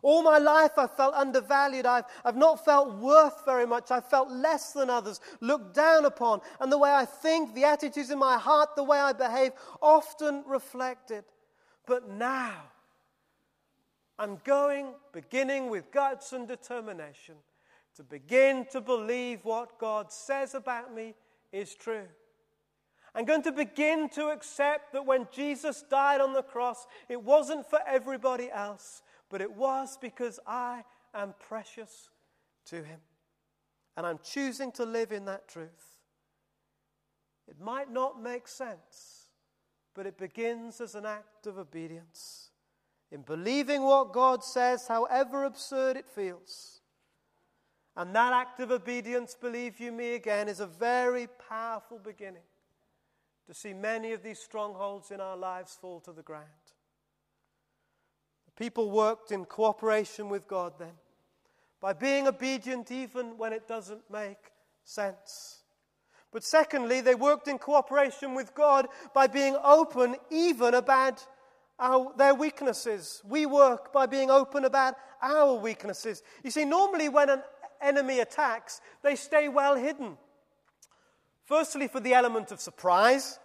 All 0.03 0.23
my 0.23 0.39
life 0.39 0.73
I've 0.79 0.97
felt 0.97 1.15
undervalued. 1.15 1.85
I've, 1.85 2.05
I've 2.25 2.37
not 2.37 2.65
felt 2.65 2.95
worth 2.97 3.45
very 3.45 3.67
much. 3.67 3.91
I've 3.91 4.09
felt 4.09 4.31
less 4.31 4.73
than 4.73 4.89
others, 4.89 5.21
looked 5.41 5.75
down 5.75 6.07
upon. 6.07 6.41
And 6.61 6.73
the 6.73 6.79
way 6.79 6.91
I 6.91 7.05
think, 7.05 7.55
the 7.55 7.65
attitudes 7.65 8.11
in 8.11 8.19
my 8.19 8.39
heart, 8.39 8.77
the 8.77 8.85
way 8.85 8.99
I 8.99 9.13
behave, 9.13 9.53
often 9.83 10.45
reflected. 10.47 11.25
But 11.87 12.09
now, 12.09 12.55
I'm 14.19 14.39
going, 14.45 14.95
beginning 15.13 15.71
with 15.71 15.91
guts 15.91 16.33
and 16.33 16.47
determination 16.47 17.35
to 17.97 18.03
begin 18.03 18.67
to 18.73 18.81
believe 18.81 19.45
what 19.45 19.79
God 19.79 20.13
says 20.13 20.55
about 20.55 20.95
me 20.95 21.15
is 21.53 21.75
true. 21.75 22.07
I'm 23.15 23.25
going 23.25 23.43
to 23.43 23.53
begin 23.53 24.09
to 24.11 24.29
accept 24.29 24.93
that 24.93 25.07
when 25.07 25.29
Jesus 25.33 25.85
died 25.89 26.21
on 26.21 26.33
the 26.33 26.43
cross, 26.43 26.87
it 27.09 27.23
wasn't 27.23 27.69
for 27.69 27.79
everybody 27.87 28.51
else, 28.51 29.03
but 29.31 29.41
it 29.41 29.53
was 29.53 29.97
because 30.01 30.41
I 30.47 30.85
am 31.15 31.35
precious 31.39 32.11
to 32.67 32.77
Him. 32.77 33.01
And 33.97 34.05
I'm 34.05 34.19
choosing 34.25 34.73
to 34.73 34.85
live 34.85 35.13
in 35.13 35.27
that 35.27 35.47
truth. 35.47 36.01
It 37.47 37.61
might 37.61 37.93
not 37.93 38.21
make 38.21 38.49
sense, 38.49 39.29
but 39.95 40.07
it 40.07 40.19
begins 40.19 40.81
as 40.81 40.97
an 40.97 41.07
act 41.07 41.47
of 41.47 41.59
obedience. 41.59 42.51
In 43.15 43.23
believing 43.23 43.85
what 43.85 44.13
God 44.13 44.43
says, 44.43 44.89
however 44.89 45.45
absurd 45.45 45.97
it 45.97 46.11
feels 46.11 46.75
and 47.97 48.15
that 48.15 48.33
act 48.33 48.59
of 48.61 48.71
obedience, 48.71 49.37
believe 49.41 49.79
you 49.79 49.93
me 49.93 50.15
again, 50.15 50.49
is 50.49 50.61
a 50.61 50.67
very 50.67 51.29
powerful 51.49 51.99
beginning 51.99 52.43
to 53.47 53.55
see 53.55 53.73
many 53.73 54.13
of 54.13 54.23
these 54.23 54.41
strongholds 54.41 55.11
in 55.11 55.21
our 55.21 55.37
lives 55.37 55.79
fall 55.81 56.01
to 56.01 56.13
the 56.13 56.23
ground. 56.23 56.45
The 58.47 58.65
people 58.65 58.91
worked 58.91 59.31
in 59.31 59.45
cooperation 59.45 60.29
with 60.29 60.49
God 60.49 60.73
then 60.79 60.95
by 61.81 61.93
being 61.93 62.27
obedient 62.27 62.91
even 62.91 63.39
when 63.39 63.53
it 63.53 63.69
doesn't 63.69 64.11
make 64.11 64.51
sense. 64.83 65.61
But 66.33 66.43
secondly, 66.43 67.01
they 67.01 67.15
worked 67.15 67.47
in 67.47 67.59
cooperation 67.59 68.35
with 68.35 68.55
God 68.55 68.89
by 69.15 69.29
being 69.29 69.57
open 69.63 70.17
even 70.33 70.75
about 70.75 71.25
our, 71.79 72.13
their 72.17 72.35
weaknesses. 72.35 73.23
We 73.29 73.47
work 73.47 73.93
by 73.93 74.07
being 74.07 74.31
open 74.31 74.65
about 74.65 74.95
our 75.23 75.55
weaknesses. 75.55 76.23
You 76.43 76.51
see, 76.51 76.65
normally 76.65 77.09
when 77.09 77.31
an 77.31 77.43
enemy 77.81 78.21
attacks, 78.21 78.81
they 79.03 79.17
stay 79.17 79.49
well 79.49 79.75
hidden. 79.77 80.17
Firstly, 81.45 81.89
for 81.89 82.01
the 82.01 82.15
element 82.15 82.53
of 82.53 82.61
surprise, 82.61 83.39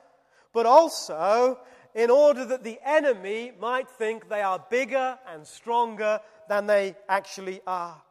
but 0.54 0.66
also 0.66 1.60
in 1.94 2.10
order 2.10 2.46
that 2.46 2.64
the 2.64 2.80
enemy 2.86 3.52
might 3.60 3.90
think 3.90 4.30
they 4.30 4.42
are 4.42 4.64
bigger 4.70 5.18
and 5.28 5.46
stronger 5.46 6.20
than 6.48 6.68
they 6.68 6.96
actually 7.08 7.62
are. 7.68 8.02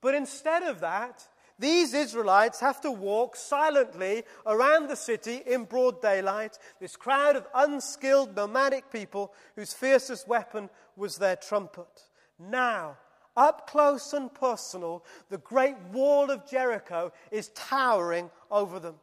But 0.00 0.14
instead 0.14 0.64
of 0.64 0.80
that, 0.80 1.26
these 1.58 1.94
Israelites 1.94 2.60
have 2.60 2.80
to 2.80 2.90
walk 2.90 3.36
silently 3.36 4.24
around 4.46 4.88
the 4.88 4.96
city 4.96 5.42
in 5.46 5.64
broad 5.64 6.00
daylight, 6.00 6.58
this 6.80 6.96
crowd 6.96 7.36
of 7.36 7.46
unskilled 7.54 8.34
nomadic 8.34 8.90
people 8.90 9.32
whose 9.56 9.72
fiercest 9.72 10.26
weapon 10.26 10.70
was 10.96 11.18
their 11.18 11.36
trumpet. 11.36 12.08
Now, 12.38 12.96
up 13.36 13.68
close 13.68 14.12
and 14.12 14.32
personal, 14.32 15.04
the 15.30 15.38
great 15.38 15.78
wall 15.92 16.30
of 16.30 16.48
Jericho 16.48 17.12
is 17.30 17.48
towering 17.54 18.30
over 18.50 18.78
them. 18.78 18.96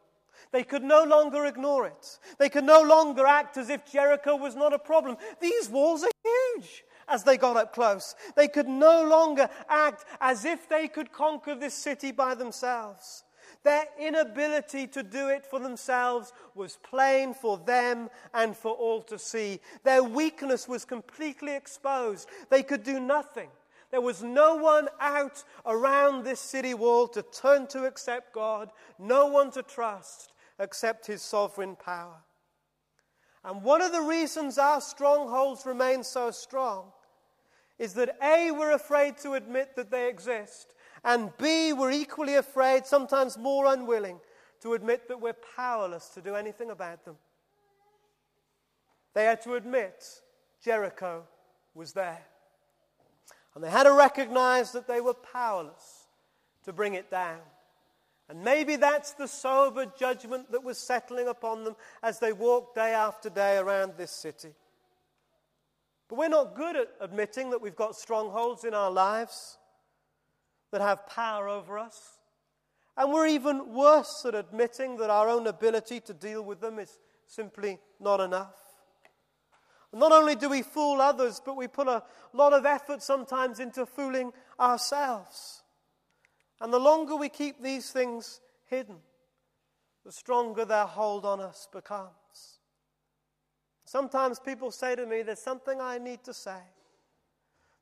They 0.52 0.64
could 0.64 0.84
no 0.84 1.04
longer 1.04 1.46
ignore 1.46 1.86
it. 1.88 2.20
They 2.38 2.50
could 2.50 2.64
no 2.64 2.82
longer 2.82 3.26
act 3.26 3.58
as 3.58 3.70
if 3.70 3.92
Jericho 3.92 4.36
was 4.36 4.56
not 4.56 4.74
a 4.74 4.80
problem. 4.80 5.18
These 5.40 5.70
walls 5.70 6.04
are 6.04 6.10
huge 6.24 6.84
as 7.10 7.24
they 7.24 7.38
got 7.38 7.58
up 7.58 7.74
close. 7.74 8.16
They 8.36 8.48
could 8.48 8.68
no 8.68 9.04
longer 9.04 9.50
act 9.68 10.06
as 10.22 10.46
if 10.46 10.70
they 10.70 10.88
could 10.88 11.12
conquer 11.12 11.56
this 11.56 11.74
city 11.74 12.12
by 12.12 12.36
themselves. 12.36 13.24
Their 13.64 13.86
inability 14.00 14.88
to 14.88 15.04
do 15.04 15.28
it 15.28 15.46
for 15.46 15.60
themselves 15.60 16.32
was 16.56 16.78
plain 16.78 17.34
for 17.34 17.58
them 17.58 18.10
and 18.34 18.56
for 18.56 18.72
all 18.72 19.02
to 19.04 19.20
see. 19.20 19.60
Their 19.84 20.04
weakness 20.04 20.68
was 20.68 20.86
completely 20.86 21.56
exposed. 21.56 22.30
They 22.50 22.64
could 22.64 22.84
do 22.84 23.00
nothing. 23.00 23.50
There 23.92 24.02
was 24.02 24.22
no 24.22 24.56
one 24.56 24.88
out 25.00 25.44
around 25.66 26.24
this 26.24 26.40
city 26.40 26.74
wall 26.74 27.08
to 27.10 27.24
turn 27.24 27.68
to 27.68 27.86
accept 27.86 28.34
God, 28.34 28.70
no 29.00 29.26
one 29.28 29.52
to 29.52 29.64
trust 29.64 30.34
except 30.60 31.08
his 31.08 31.22
sovereign 31.22 31.76
power. 31.76 32.18
And 33.44 33.64
one 33.64 33.82
of 33.82 33.92
the 33.92 34.02
reasons 34.02 34.58
our 34.58 34.80
strongholds 34.80 35.66
remain 35.66 36.04
so 36.04 36.30
strong 36.32 36.92
is 37.80 37.94
that 37.94 38.18
A, 38.22 38.52
we're 38.52 38.74
afraid 38.74 39.18
to 39.20 39.34
admit 39.34 39.76
that 39.76 39.90
they 39.90 40.10
exist, 40.10 40.76
and 41.04 41.32
B, 41.38 41.74
we're 41.74 41.92
equally 41.92 42.36
afraid, 42.36 42.86
sometimes 42.86 43.38
more 43.38 43.66
unwilling, 43.66 44.20
to 44.62 44.74
admit 44.74 45.08
that 45.08 45.22
we're 45.22 45.38
powerless 45.56 46.10
to 46.10 46.22
do 46.22 46.36
anything 46.36 46.70
about 46.70 47.06
them. 47.06 47.16
They 49.14 49.24
had 49.24 49.42
to 49.44 49.56
admit 49.56 50.06
Jericho 50.64 51.24
was 51.74 51.94
there. 51.94 52.26
And 53.56 53.64
they 53.64 53.70
had 53.70 53.84
to 53.84 53.94
recognize 53.94 54.74
that 54.74 54.88
they 54.88 55.02
were 55.02 55.14
powerless 55.14 56.08
to 56.66 56.74
bring 56.74 56.94
it 56.94 57.10
down. 57.10 57.40
And 58.28 58.44
maybe 58.44 58.76
that's 58.76 59.14
the 59.14 59.28
sober 59.28 59.88
judgment 59.98 60.52
that 60.52 60.64
was 60.64 60.78
settling 60.78 61.28
upon 61.28 61.64
them 61.64 61.76
as 62.04 62.20
they 62.20 62.32
walked 62.32 62.76
day 62.76 62.94
after 62.94 63.30
day 63.30 63.58
around 63.58 63.94
this 63.98 64.12
city. 64.12 64.54
But 66.10 66.18
we're 66.18 66.28
not 66.28 66.56
good 66.56 66.76
at 66.76 66.90
admitting 67.00 67.52
that 67.52 67.62
we've 67.62 67.76
got 67.76 67.96
strongholds 67.96 68.64
in 68.66 68.74
our 68.74 68.90
lives 68.90 69.60
that 70.72 70.82
have 70.82 71.08
power 71.08 71.48
over 71.48 71.78
us. 71.78 72.18
And 72.98 73.14
we're 73.14 73.28
even 73.28 73.74
worse 73.74 74.26
at 74.26 74.36
admitting 74.36 74.98
that 74.98 75.10
our 75.10 75.30
own 75.30 75.48
ability 75.48 76.02
to 76.02 76.14
deal 76.14 76.44
with 76.44 76.60
them 76.60 76.80
is 76.80 76.98
simply 77.28 77.80
not 78.00 78.20
enough. 78.20 78.56
Not 79.94 80.12
only 80.12 80.36
do 80.36 80.50
we 80.50 80.62
fool 80.62 81.00
others, 81.00 81.42
but 81.44 81.56
we 81.56 81.68
put 81.68 81.88
a 81.88 82.04
lot 82.34 82.54
of 82.54 82.66
effort 82.66 83.02
sometimes 83.02 83.60
into 83.60 83.86
fooling 83.86 84.32
ourselves. 84.60 85.64
And 86.60 86.74
the 86.74 86.80
longer 86.80 87.16
we 87.16 87.30
keep 87.30 87.62
these 87.62 87.90
things 87.92 88.42
hidden, 88.66 88.98
the 90.06 90.12
stronger 90.12 90.66
their 90.66 90.86
hold 90.86 91.26
on 91.26 91.40
us 91.40 91.68
becomes. 91.72 92.59
Sometimes 93.90 94.40
people 94.40 94.70
say 94.70 94.96
to 94.96 95.08
me, 95.08 95.24
There's 95.24 95.40
something 95.40 95.82
I 95.82 95.98
need 95.98 96.24
to 96.26 96.32
say. 96.32 96.60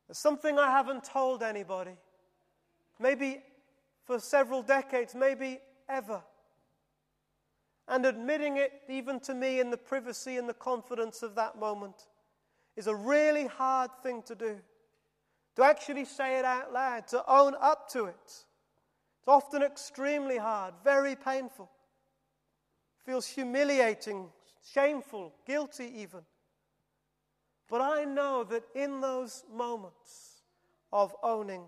There's 0.08 0.18
something 0.18 0.58
I 0.58 0.72
haven't 0.72 1.04
told 1.04 1.44
anybody. 1.44 1.98
Maybe 2.98 3.44
for 4.06 4.18
several 4.18 4.62
decades, 4.62 5.14
maybe 5.14 5.60
ever. 5.90 6.22
And 7.90 8.06
admitting 8.06 8.56
it, 8.56 8.84
even 8.88 9.20
to 9.20 9.34
me, 9.34 9.60
in 9.60 9.70
the 9.70 9.76
privacy 9.76 10.38
and 10.38 10.48
the 10.48 10.54
confidence 10.54 11.24
of 11.24 11.36
that 11.36 11.60
moment, 11.60 12.08
is 12.78 12.88
a 12.88 12.96
really 12.96 13.48
hard 13.48 13.92
thing 14.02 14.22
to 14.28 14.36
do. 14.36 14.60
To 15.58 15.64
actually 15.64 16.06
say 16.06 16.40
it 16.40 16.46
out 16.46 16.72
loud, 16.72 17.10
to 17.10 17.22
own 17.30 17.54
up 17.60 17.90
to 17.90 18.06
it. 18.06 18.16
It's 18.24 19.28
often 19.28 19.62
extremely 19.62 20.38
hard, 20.38 20.74
very 20.86 21.18
painful. 21.18 21.70
Feels 23.06 23.28
humiliating, 23.28 24.30
shameful, 24.74 25.34
guilty 25.46 25.92
even. 25.98 26.22
But 27.70 27.82
I 27.82 28.06
know 28.06 28.44
that 28.46 28.64
in 28.76 29.02
those 29.02 29.44
moments 29.54 30.42
of 30.92 31.14
owning 31.22 31.64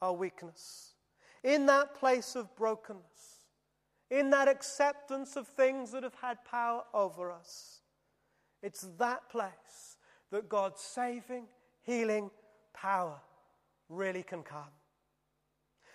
our 0.00 0.12
weakness, 0.12 0.94
in 1.44 1.66
that 1.66 1.94
place 1.94 2.34
of 2.34 2.54
brokenness, 2.56 3.44
in 4.10 4.30
that 4.30 4.48
acceptance 4.48 5.36
of 5.36 5.46
things 5.46 5.90
that 5.92 6.02
have 6.02 6.14
had 6.14 6.44
power 6.44 6.82
over 6.94 7.30
us. 7.30 7.80
It's 8.62 8.88
that 8.98 9.28
place 9.28 9.96
that 10.30 10.48
God's 10.48 10.80
saving, 10.80 11.44
healing 11.82 12.30
power 12.72 13.20
really 13.88 14.22
can 14.22 14.42
come. 14.42 14.72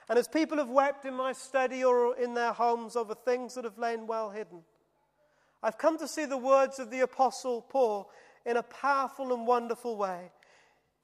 And 0.09 0.19
as 0.19 0.27
people 0.27 0.57
have 0.57 0.69
wept 0.69 1.05
in 1.05 1.13
my 1.13 1.33
study 1.33 1.83
or 1.83 2.15
in 2.17 2.33
their 2.33 2.53
homes 2.53 2.95
over 2.95 3.15
things 3.15 3.55
that 3.55 3.63
have 3.63 3.77
lain 3.77 4.05
well 4.05 4.29
hidden, 4.29 4.61
I've 5.63 5.77
come 5.77 5.97
to 5.97 6.07
see 6.07 6.25
the 6.25 6.37
words 6.37 6.77
of 6.77 6.91
the 6.91 6.99
Apostle 6.99 7.61
Paul 7.61 8.11
in 8.45 8.57
a 8.57 8.63
powerful 8.63 9.33
and 9.33 9.47
wonderful 9.47 9.95
way. 9.95 10.31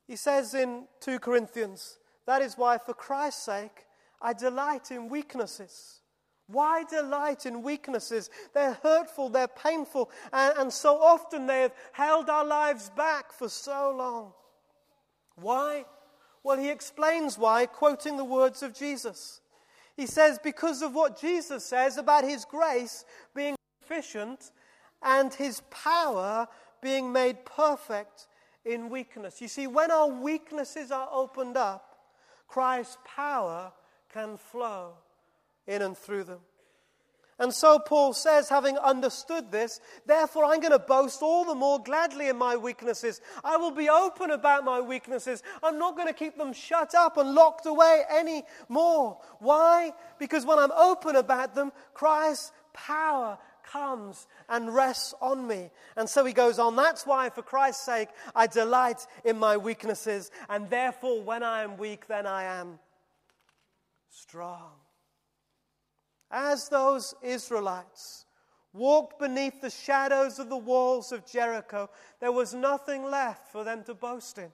He 0.05 0.15
says 0.15 0.53
in 0.53 0.83
2 0.99 1.19
Corinthians, 1.19 1.97
That 2.27 2.41
is 2.41 2.57
why, 2.57 2.77
for 2.77 2.93
Christ's 2.93 3.43
sake, 3.43 3.85
I 4.21 4.33
delight 4.33 4.91
in 4.91 5.09
weaknesses 5.09 5.99
why 6.51 6.83
delight 6.89 7.45
in 7.45 7.61
weaknesses? 7.61 8.29
They're 8.53 8.77
hurtful, 8.81 9.29
they're 9.29 9.47
painful, 9.47 10.09
and, 10.33 10.57
and, 10.57 10.73
so 10.73 10.99
often 10.99 11.45
they 11.45 11.61
have 11.61 11.73
held 11.91 12.27
our 12.27 12.43
lives 12.43 12.89
back 12.89 13.31
for 13.31 13.47
so 13.49 13.93
long. 13.95 14.33
Why? 15.35 15.85
Well, 16.43 16.57
he 16.57 16.69
explains 16.69 17.37
why, 17.37 17.67
quoting 17.67 18.17
the 18.17 18.23
words 18.23 18.63
of 18.63 18.73
Jesus. 18.73 19.41
He 19.95 20.07
says, 20.07 20.39
because 20.43 20.81
of 20.81 20.95
what 20.95 21.21
Jesus 21.21 21.63
says 21.63 21.97
about 21.97 22.23
his 22.23 22.45
grace 22.45 23.05
being 23.35 23.55
sufficient 23.89 24.51
and 25.01 25.33
his 25.33 25.61
power 25.71 26.47
being 26.81 27.11
made 27.11 27.45
perfect 27.45 28.27
in 28.65 28.89
weakness. 28.89 29.41
You 29.41 29.47
see, 29.47 29.67
when 29.67 29.91
our 29.91 30.07
weaknesses 30.07 30.91
are 30.91 31.09
opened 31.11 31.57
up, 31.57 31.97
Christ's 32.47 32.97
power 33.05 33.71
can 34.11 34.37
flow 34.37 34.93
in 35.67 35.81
and 35.81 35.97
through 35.97 36.25
them. 36.25 36.39
And 37.41 37.53
so 37.53 37.79
Paul 37.79 38.11
says, 38.11 38.49
having 38.49 38.77
understood 38.77 39.49
this, 39.49 39.79
therefore 40.05 40.43
I'm 40.43 40.59
going 40.59 40.73
to 40.73 40.79
boast 40.79 41.21
all 41.21 41.45
the 41.45 41.55
more 41.55 41.79
gladly 41.81 42.27
in 42.27 42.35
my 42.35 42.57
weaknesses. 42.57 43.21
I 43.45 43.55
will 43.55 43.71
be 43.71 43.87
open 43.87 44.31
about 44.31 44.65
my 44.65 44.81
weaknesses. 44.81 45.41
I'm 45.63 45.79
not 45.79 45.95
going 45.95 46.09
to 46.09 46.13
keep 46.13 46.37
them 46.37 46.51
shut 46.51 46.93
up 46.95 47.15
and 47.15 47.33
locked 47.33 47.65
away 47.65 48.03
any 48.11 48.43
more. 48.67 49.19
Why? 49.39 49.93
Because 50.17 50.45
when 50.45 50.59
I'm 50.59 50.73
open 50.73 51.15
about 51.15 51.55
them, 51.55 51.71
Christ's 51.93 52.51
power 52.73 53.37
comes 53.71 54.27
and 54.47 54.73
rests 54.73 55.13
on 55.21 55.47
me. 55.47 55.69
And 55.95 56.09
so 56.09 56.25
he 56.25 56.33
goes 56.33 56.59
on, 56.59 56.75
that's 56.75 57.05
why, 57.05 57.29
for 57.29 57.41
Christ's 57.41 57.85
sake, 57.85 58.09
I 58.35 58.47
delight 58.47 59.05
in 59.23 59.37
my 59.37 59.57
weaknesses. 59.57 60.31
And 60.49 60.69
therefore, 60.69 61.21
when 61.21 61.43
I 61.43 61.63
am 61.63 61.77
weak, 61.77 62.07
then 62.07 62.25
I 62.25 62.43
am 62.43 62.79
strong. 64.09 64.71
As 66.31 66.69
those 66.69 67.15
Israelites 67.21 68.25
walked 68.73 69.19
beneath 69.19 69.61
the 69.61 69.69
shadows 69.69 70.39
of 70.39 70.49
the 70.49 70.57
walls 70.57 71.11
of 71.11 71.25
Jericho, 71.25 71.89
there 72.19 72.31
was 72.31 72.53
nothing 72.53 73.03
left 73.03 73.51
for 73.51 73.63
them 73.63 73.83
to 73.85 73.93
boast 73.93 74.37
in. 74.37 74.51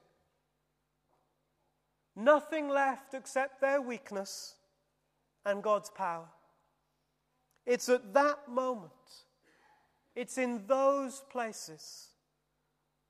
Nothing 2.16 2.70
left 2.70 3.14
except 3.14 3.60
their 3.60 3.82
weakness 3.82 4.56
and 5.46 5.62
God's 5.62 5.90
power. 5.90 6.28
It's 7.66 7.90
at 7.90 8.14
that 8.14 8.48
moment, 8.48 8.92
it's 10.16 10.38
in 10.38 10.68
those 10.68 11.24
places 11.30 12.10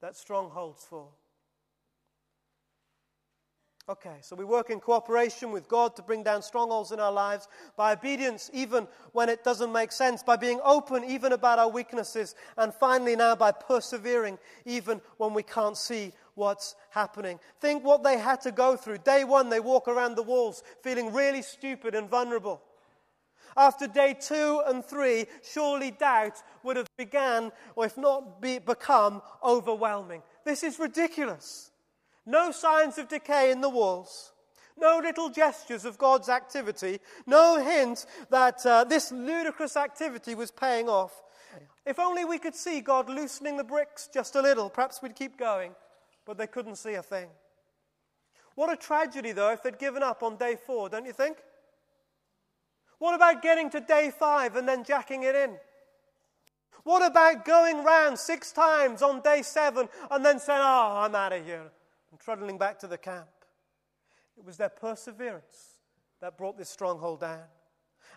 that 0.01 0.15
strongholds 0.15 0.83
fall. 0.83 1.17
Okay, 3.87 4.17
so 4.21 4.35
we 4.35 4.45
work 4.45 4.71
in 4.71 4.79
cooperation 4.79 5.51
with 5.51 5.67
God 5.67 5.95
to 5.95 6.01
bring 6.01 6.23
down 6.23 6.41
strongholds 6.41 6.91
in 6.91 6.99
our 6.99 7.11
lives 7.11 7.47
by 7.77 7.93
obedience, 7.93 8.49
even 8.51 8.87
when 9.11 9.29
it 9.29 9.43
doesn't 9.43 9.71
make 9.71 9.91
sense, 9.91 10.23
by 10.23 10.37
being 10.37 10.59
open, 10.63 11.03
even 11.03 11.33
about 11.33 11.59
our 11.59 11.69
weaknesses, 11.69 12.33
and 12.57 12.73
finally, 12.73 13.15
now 13.15 13.35
by 13.35 13.51
persevering, 13.51 14.39
even 14.65 15.01
when 15.17 15.35
we 15.35 15.43
can't 15.43 15.77
see 15.77 16.13
what's 16.33 16.75
happening. 16.89 17.39
Think 17.61 17.83
what 17.83 18.03
they 18.03 18.17
had 18.17 18.41
to 18.41 18.51
go 18.51 18.75
through. 18.75 18.99
Day 18.99 19.23
one, 19.23 19.49
they 19.49 19.59
walk 19.59 19.87
around 19.87 20.15
the 20.15 20.23
walls 20.23 20.63
feeling 20.81 21.13
really 21.13 21.43
stupid 21.43 21.93
and 21.93 22.09
vulnerable. 22.09 22.63
After 23.57 23.87
day 23.87 24.15
two 24.19 24.61
and 24.65 24.83
three, 24.83 25.27
surely 25.43 25.91
doubt 25.91 26.43
would 26.63 26.75
have 26.75 26.89
begun, 26.97 27.51
or 27.75 27.85
if 27.85 27.97
not 27.97 28.41
be, 28.41 28.59
become, 28.59 29.21
overwhelming. 29.43 30.23
This 30.43 30.63
is 30.63 30.77
ridiculous. 30.77 31.71
No 32.25 32.51
signs 32.51 32.97
of 32.97 33.07
decay 33.07 33.51
in 33.51 33.61
the 33.61 33.69
walls. 33.69 34.33
No 34.77 34.99
little 34.99 35.29
gestures 35.29 35.85
of 35.85 35.97
God's 35.97 36.27
activity. 36.27 36.99
No 37.25 37.63
hint 37.63 38.05
that 38.29 38.65
uh, 38.65 38.83
this 38.83 39.11
ludicrous 39.11 39.77
activity 39.77 40.35
was 40.35 40.51
paying 40.51 40.89
off. 40.89 41.23
If 41.85 41.97
only 41.97 42.25
we 42.25 42.39
could 42.39 42.55
see 42.55 42.81
God 42.81 43.09
loosening 43.09 43.55
the 43.55 43.63
bricks 43.63 44.09
just 44.13 44.35
a 44.35 44.41
little, 44.41 44.69
perhaps 44.69 45.01
we'd 45.01 45.15
keep 45.15 45.37
going. 45.37 45.73
But 46.25 46.37
they 46.37 46.47
couldn't 46.47 46.75
see 46.75 46.95
a 46.95 47.03
thing. 47.03 47.27
What 48.55 48.73
a 48.73 48.75
tragedy, 48.75 49.31
though, 49.31 49.51
if 49.51 49.63
they'd 49.63 49.77
given 49.77 50.03
up 50.03 50.23
on 50.23 50.37
day 50.37 50.57
four, 50.65 50.89
don't 50.89 51.05
you 51.05 51.13
think? 51.13 51.37
What 52.99 53.15
about 53.15 53.41
getting 53.41 53.69
to 53.71 53.79
day 53.79 54.11
five 54.17 54.55
and 54.55 54.67
then 54.67 54.83
jacking 54.83 55.23
it 55.23 55.35
in? 55.35 55.57
What 56.83 57.05
about 57.05 57.45
going 57.45 57.83
round 57.83 58.19
six 58.19 58.51
times 58.51 59.01
on 59.01 59.21
day 59.21 59.41
seven 59.41 59.89
and 60.11 60.25
then 60.25 60.39
saying, 60.39 60.61
Oh, 60.61 60.97
I'm 60.97 61.15
out 61.15 61.33
of 61.33 61.45
here? 61.45 61.71
and 62.15 62.19
trundling 62.21 62.57
back 62.57 62.79
to 62.79 62.87
the 62.87 62.97
camp. 62.97 63.27
It 64.37 64.45
was 64.45 64.55
their 64.55 64.69
perseverance 64.69 65.79
that 66.21 66.37
brought 66.37 66.57
this 66.57 66.69
stronghold 66.69 67.19
down. 67.19 67.41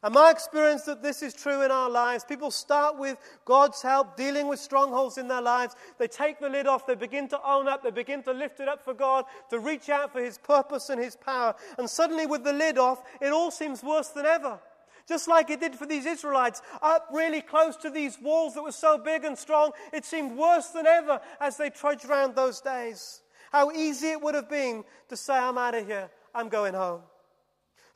And 0.05 0.15
my 0.15 0.31
experience 0.31 0.83
that 0.83 1.03
this 1.03 1.21
is 1.21 1.35
true 1.35 1.63
in 1.63 1.73
our 1.73 1.91
lives. 1.91 2.23
People 2.23 2.53
start 2.53 2.97
with 2.97 3.19
God's 3.45 3.83
help 3.83 4.17
dealing 4.17 4.47
with 4.47 4.61
strongholds 4.61 5.19
in 5.19 5.27
their 5.27 5.43
lives. 5.43 5.75
They 5.99 6.07
take 6.07 6.39
the 6.39 6.49
lid 6.49 6.69
off, 6.69 6.87
they 6.87 6.95
begin 6.95 7.27
to 7.31 7.41
own 7.45 7.67
up, 7.67 7.83
they 7.83 7.91
begin 7.91 8.23
to 8.23 8.33
lift 8.33 8.61
it 8.61 8.69
up 8.69 8.85
for 8.85 8.95
God, 8.95 9.25
to 9.51 9.59
reach 9.59 9.89
out 9.89 10.13
for 10.13 10.23
His 10.23 10.39
purpose 10.39 10.89
and 10.89 11.03
His 11.03 11.17
power. 11.17 11.57
And 11.77 11.91
suddenly, 11.91 12.27
with 12.27 12.45
the 12.45 12.53
lid 12.53 12.79
off, 12.79 13.03
it 13.21 13.33
all 13.33 13.51
seems 13.51 13.83
worse 13.83 14.11
than 14.11 14.27
ever. 14.27 14.61
Just 15.09 15.27
like 15.27 15.49
it 15.49 15.61
did 15.61 15.75
for 15.75 15.87
these 15.87 16.05
Israelites, 16.05 16.61
up 16.83 17.09
really 17.11 17.41
close 17.41 17.77
to 17.77 17.89
these 17.89 18.19
walls 18.21 18.55
that 18.55 18.63
were 18.63 18.73
so 18.73 18.99
big 18.99 19.25
and 19.25 19.39
strong, 19.39 19.73
it 19.91 20.05
seemed 20.05 20.37
worse 20.37 20.69
than 20.69 20.87
ever 20.87 21.19
as 21.41 21.57
they 21.57 21.71
trudged 21.71 22.05
around 22.05 22.37
those 22.37 22.61
days. 22.61 23.23
How 23.51 23.71
easy 23.71 24.09
it 24.09 24.21
would 24.21 24.35
have 24.35 24.51
been 24.51 24.85
to 25.09 25.17
say, 25.17 25.33
I'm 25.33 25.57
out 25.57 25.75
of 25.75 25.87
here, 25.87 26.11
I'm 26.35 26.51
going 26.51 26.75
home. 26.75 27.01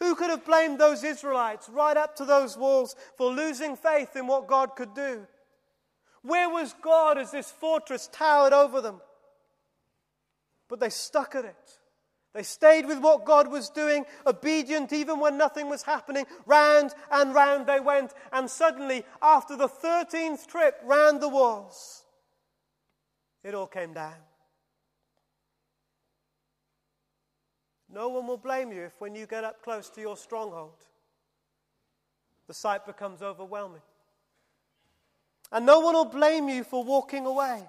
Who 0.01 0.14
could 0.14 0.31
have 0.31 0.46
blamed 0.46 0.79
those 0.79 1.05
Israelites 1.05 1.68
right 1.68 1.96
up 1.96 2.16
to 2.16 2.25
those 2.25 2.57
walls 2.57 2.96
for 3.18 3.31
losing 3.31 3.77
faith 3.77 4.16
in 4.16 4.27
what 4.27 4.48
God 4.48 4.75
could 4.75 4.94
do? 4.94 5.27
Where 6.22 6.48
was 6.48 6.75
God 6.83 7.18
as 7.18 7.31
this 7.31 7.51
fortress 7.51 8.09
towered 8.11 8.55
over 8.55 8.81
them? 8.81 9.03
But 10.68 10.81
they 10.81 10.88
stuck 10.88 11.35
at 11.35 11.44
it. 11.44 11.79
They 12.35 12.42
stayed 12.42 12.87
with 12.87 12.99
what 12.99 13.27
God 13.27 13.49
was 13.49 13.68
doing, 13.68 14.07
obedient 14.27 14.92
even 14.92 15.21
when 15.21 15.37
nothing 15.37 15.68
was 15.68 15.83
happening. 15.83 16.25
Round 16.47 16.95
and 17.11 17.35
round 17.35 17.66
they 17.66 17.81
went, 17.81 18.14
and 18.33 18.49
suddenly, 18.49 19.05
after 19.21 19.55
the 19.55 19.68
13th 19.68 20.47
trip 20.47 20.81
round 20.85 21.21
the 21.21 21.29
walls, 21.29 22.05
it 23.45 23.55
all 23.55 23.66
came 23.66 23.92
down. 23.92 24.14
No 27.90 28.09
one 28.09 28.27
will 28.27 28.38
blame 28.38 28.73
you 28.73 28.85
if, 28.85 28.99
when 28.99 29.14
you 29.14 29.27
get 29.27 29.45
up 29.45 29.62
close 29.62 29.90
to 29.90 30.01
your 30.01 30.16
stronghold, 30.16 30.83
the 32.47 32.55
sight 32.55 32.87
becomes 32.87 33.21
overwhelming. 33.21 33.83
And 35.51 35.66
no 35.66 35.81
one 35.81 35.92
will 35.92 36.07
blame 36.07 36.49
you 36.49 36.64
for 36.64 36.83
walking 36.83 37.27
away. 37.27 37.62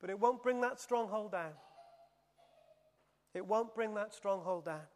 But 0.00 0.10
it 0.10 0.20
won't 0.20 0.44
bring 0.44 0.60
that 0.60 0.80
stronghold 0.80 1.32
down. 1.32 1.50
It 3.34 3.46
won't 3.46 3.74
bring 3.74 3.94
that 3.94 4.14
stronghold 4.14 4.64
down. 4.64 4.86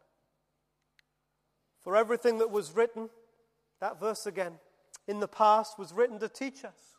For 1.81 1.95
everything 1.95 2.37
that 2.39 2.51
was 2.51 2.75
written, 2.75 3.09
that 3.79 3.99
verse 3.99 4.25
again, 4.25 4.53
in 5.07 5.19
the 5.19 5.27
past 5.27 5.77
was 5.77 5.93
written 5.93 6.19
to 6.19 6.29
teach 6.29 6.63
us, 6.63 6.97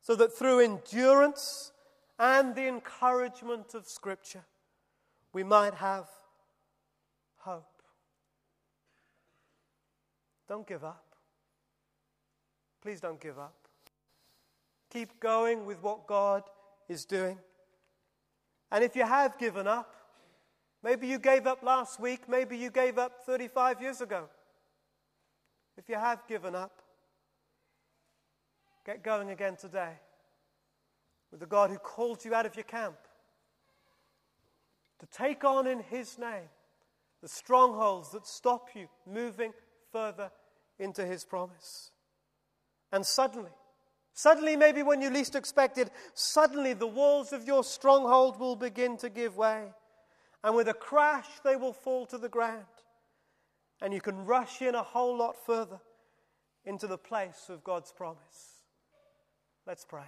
so 0.00 0.14
that 0.16 0.36
through 0.36 0.60
endurance 0.60 1.72
and 2.18 2.54
the 2.54 2.66
encouragement 2.66 3.74
of 3.74 3.86
Scripture, 3.86 4.44
we 5.32 5.44
might 5.44 5.74
have 5.74 6.06
hope. 7.38 7.82
Don't 10.48 10.66
give 10.66 10.84
up. 10.84 11.04
Please 12.82 13.00
don't 13.00 13.20
give 13.20 13.38
up. 13.38 13.54
Keep 14.90 15.20
going 15.20 15.66
with 15.66 15.82
what 15.82 16.06
God 16.06 16.42
is 16.88 17.04
doing. 17.04 17.38
And 18.70 18.82
if 18.82 18.96
you 18.96 19.04
have 19.04 19.38
given 19.38 19.66
up, 19.66 19.94
maybe 20.82 21.06
you 21.06 21.18
gave 21.18 21.46
up 21.46 21.62
last 21.62 22.00
week, 22.00 22.28
maybe 22.28 22.56
you 22.56 22.70
gave 22.70 22.98
up 22.98 23.24
35 23.24 23.80
years 23.80 24.00
ago. 24.00 24.28
If 25.76 25.88
you 25.88 25.94
have 25.94 26.26
given 26.26 26.54
up, 26.54 26.82
get 28.84 29.02
going 29.02 29.30
again 29.30 29.56
today 29.56 29.92
with 31.30 31.40
the 31.40 31.46
God 31.46 31.70
who 31.70 31.78
called 31.78 32.24
you 32.24 32.34
out 32.34 32.46
of 32.46 32.56
your 32.56 32.64
camp 32.64 32.96
to 34.98 35.06
take 35.06 35.44
on 35.44 35.66
in 35.66 35.80
His 35.80 36.18
name 36.18 36.48
the 37.20 37.28
strongholds 37.28 38.10
that 38.12 38.26
stop 38.26 38.68
you 38.74 38.88
moving 39.06 39.52
further 39.92 40.30
into 40.78 41.04
His 41.04 41.24
promise. 41.24 41.90
And 42.92 43.04
suddenly, 43.04 43.50
suddenly, 44.12 44.56
maybe 44.56 44.82
when 44.82 45.00
you 45.00 45.10
least 45.10 45.34
expect 45.34 45.78
it, 45.78 45.90
suddenly 46.14 46.72
the 46.72 46.86
walls 46.86 47.32
of 47.32 47.46
your 47.46 47.64
stronghold 47.64 48.38
will 48.38 48.56
begin 48.56 48.96
to 48.98 49.10
give 49.10 49.36
way. 49.36 49.66
And 50.44 50.54
with 50.54 50.68
a 50.68 50.74
crash, 50.74 51.28
they 51.44 51.56
will 51.56 51.72
fall 51.72 52.06
to 52.06 52.18
the 52.18 52.28
ground. 52.28 52.64
And 53.80 53.92
you 53.92 54.00
can 54.00 54.24
rush 54.24 54.62
in 54.62 54.74
a 54.74 54.82
whole 54.82 55.16
lot 55.16 55.36
further 55.44 55.80
into 56.64 56.86
the 56.86 56.98
place 56.98 57.46
of 57.48 57.64
God's 57.64 57.92
promise. 57.92 58.62
Let's 59.66 59.84
pray. 59.84 60.02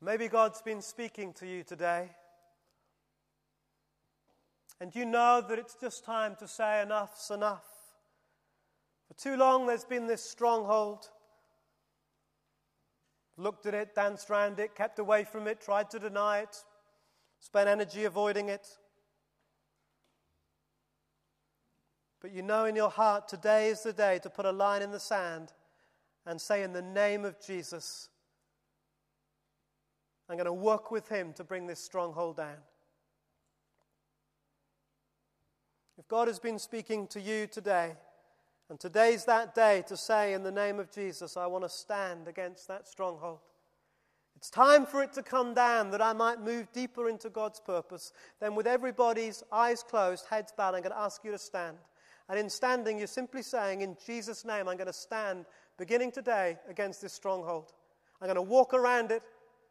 Maybe 0.00 0.28
God's 0.28 0.62
been 0.62 0.82
speaking 0.82 1.32
to 1.34 1.46
you 1.46 1.64
today. 1.64 2.10
And 4.80 4.94
you 4.94 5.06
know 5.06 5.42
that 5.48 5.58
it's 5.58 5.74
just 5.80 6.04
time 6.04 6.36
to 6.38 6.46
say 6.46 6.82
enough's 6.82 7.30
enough. 7.30 7.75
For 9.08 9.14
too 9.14 9.36
long, 9.36 9.66
there's 9.66 9.84
been 9.84 10.06
this 10.06 10.22
stronghold. 10.22 11.08
Looked 13.36 13.66
at 13.66 13.74
it, 13.74 13.94
danced 13.94 14.30
around 14.30 14.58
it, 14.58 14.74
kept 14.74 14.98
away 14.98 15.24
from 15.24 15.46
it, 15.46 15.60
tried 15.60 15.90
to 15.90 15.98
deny 15.98 16.40
it, 16.40 16.56
spent 17.38 17.68
energy 17.68 18.04
avoiding 18.04 18.48
it. 18.48 18.66
But 22.20 22.32
you 22.32 22.42
know 22.42 22.64
in 22.64 22.74
your 22.74 22.90
heart, 22.90 23.28
today 23.28 23.68
is 23.68 23.82
the 23.82 23.92
day 23.92 24.18
to 24.22 24.30
put 24.30 24.46
a 24.46 24.52
line 24.52 24.82
in 24.82 24.90
the 24.90 24.98
sand 24.98 25.52
and 26.24 26.40
say, 26.40 26.62
In 26.62 26.72
the 26.72 26.82
name 26.82 27.24
of 27.24 27.40
Jesus, 27.40 28.08
I'm 30.28 30.36
going 30.36 30.46
to 30.46 30.52
work 30.52 30.90
with 30.90 31.08
Him 31.08 31.32
to 31.34 31.44
bring 31.44 31.66
this 31.66 31.78
stronghold 31.78 32.38
down. 32.38 32.56
If 35.98 36.08
God 36.08 36.26
has 36.28 36.38
been 36.38 36.58
speaking 36.58 37.06
to 37.08 37.20
you 37.20 37.46
today, 37.46 37.92
and 38.68 38.80
today's 38.80 39.24
that 39.26 39.54
day 39.54 39.84
to 39.86 39.96
say, 39.96 40.32
in 40.32 40.42
the 40.42 40.50
name 40.50 40.80
of 40.80 40.90
Jesus, 40.90 41.36
I 41.36 41.46
want 41.46 41.64
to 41.64 41.68
stand 41.68 42.26
against 42.26 42.66
that 42.68 42.88
stronghold. 42.88 43.38
It's 44.36 44.50
time 44.50 44.84
for 44.84 45.02
it 45.02 45.12
to 45.14 45.22
come 45.22 45.54
down 45.54 45.90
that 45.92 46.02
I 46.02 46.12
might 46.12 46.40
move 46.42 46.70
deeper 46.72 47.08
into 47.08 47.30
God's 47.30 47.60
purpose. 47.60 48.12
Then, 48.40 48.54
with 48.54 48.66
everybody's 48.66 49.42
eyes 49.50 49.82
closed, 49.82 50.26
heads 50.28 50.52
bowed, 50.54 50.74
I'm 50.74 50.82
going 50.82 50.92
to 50.92 50.98
ask 50.98 51.24
you 51.24 51.30
to 51.30 51.38
stand. 51.38 51.78
And 52.28 52.38
in 52.38 52.50
standing, 52.50 52.98
you're 52.98 53.06
simply 53.06 53.42
saying, 53.42 53.80
In 53.80 53.96
Jesus' 54.04 54.44
name, 54.44 54.68
I'm 54.68 54.76
going 54.76 54.88
to 54.88 54.92
stand 54.92 55.46
beginning 55.78 56.12
today 56.12 56.58
against 56.68 57.00
this 57.00 57.12
stronghold. 57.12 57.72
I'm 58.20 58.26
going 58.26 58.34
to 58.34 58.42
walk 58.42 58.74
around 58.74 59.10
it 59.10 59.22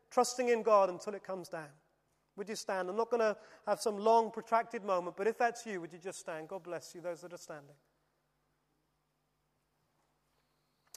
trusting 0.09 0.49
in 0.49 0.63
God 0.63 0.89
until 0.89 1.13
it 1.13 1.23
comes 1.23 1.49
down. 1.49 1.69
Would 2.37 2.49
you 2.49 2.55
stand? 2.55 2.89
I'm 2.89 2.97
not 2.97 3.11
going 3.11 3.21
to 3.21 3.37
have 3.67 3.81
some 3.81 3.97
long, 3.97 4.31
protracted 4.31 4.83
moment, 4.83 5.15
but 5.15 5.27
if 5.27 5.37
that's 5.37 5.65
you, 5.65 5.79
would 5.81 5.93
you 5.93 5.99
just 5.99 6.19
stand? 6.19 6.47
God 6.47 6.63
bless 6.63 6.93
you, 6.95 7.01
those 7.01 7.21
that 7.21 7.33
are 7.33 7.37
standing. 7.37 7.75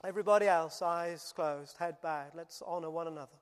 Everybody 0.04 0.46
else, 0.46 0.80
eyes 0.80 1.32
closed, 1.34 1.76
head 1.78 1.96
bowed. 2.02 2.32
Let's 2.34 2.62
honor 2.64 2.90
one 2.90 3.08
another. 3.08 3.36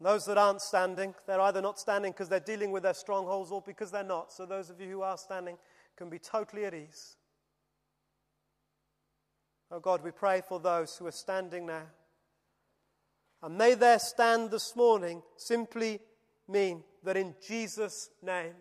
Those 0.00 0.26
that 0.26 0.38
aren't 0.38 0.60
standing, 0.60 1.14
they're 1.26 1.40
either 1.40 1.62
not 1.62 1.78
standing 1.78 2.12
because 2.12 2.28
they're 2.28 2.40
dealing 2.40 2.70
with 2.70 2.82
their 2.82 2.94
strongholds 2.94 3.50
or 3.50 3.62
because 3.62 3.90
they're 3.90 4.04
not. 4.04 4.32
So 4.32 4.44
those 4.44 4.68
of 4.68 4.80
you 4.80 4.88
who 4.88 5.02
are 5.02 5.16
standing 5.16 5.56
can 5.96 6.10
be 6.10 6.18
totally 6.18 6.66
at 6.66 6.74
ease. 6.74 7.16
Oh 9.70 9.80
God, 9.80 10.04
we 10.04 10.10
pray 10.10 10.42
for 10.46 10.60
those 10.60 10.96
who 10.96 11.06
are 11.06 11.12
standing 11.12 11.66
now. 11.66 11.86
And 13.42 13.56
may 13.56 13.74
their 13.74 13.98
stand 13.98 14.50
this 14.50 14.76
morning 14.76 15.22
simply 15.36 16.00
mean 16.48 16.84
that 17.02 17.16
in 17.16 17.34
Jesus' 17.46 18.10
name 18.22 18.54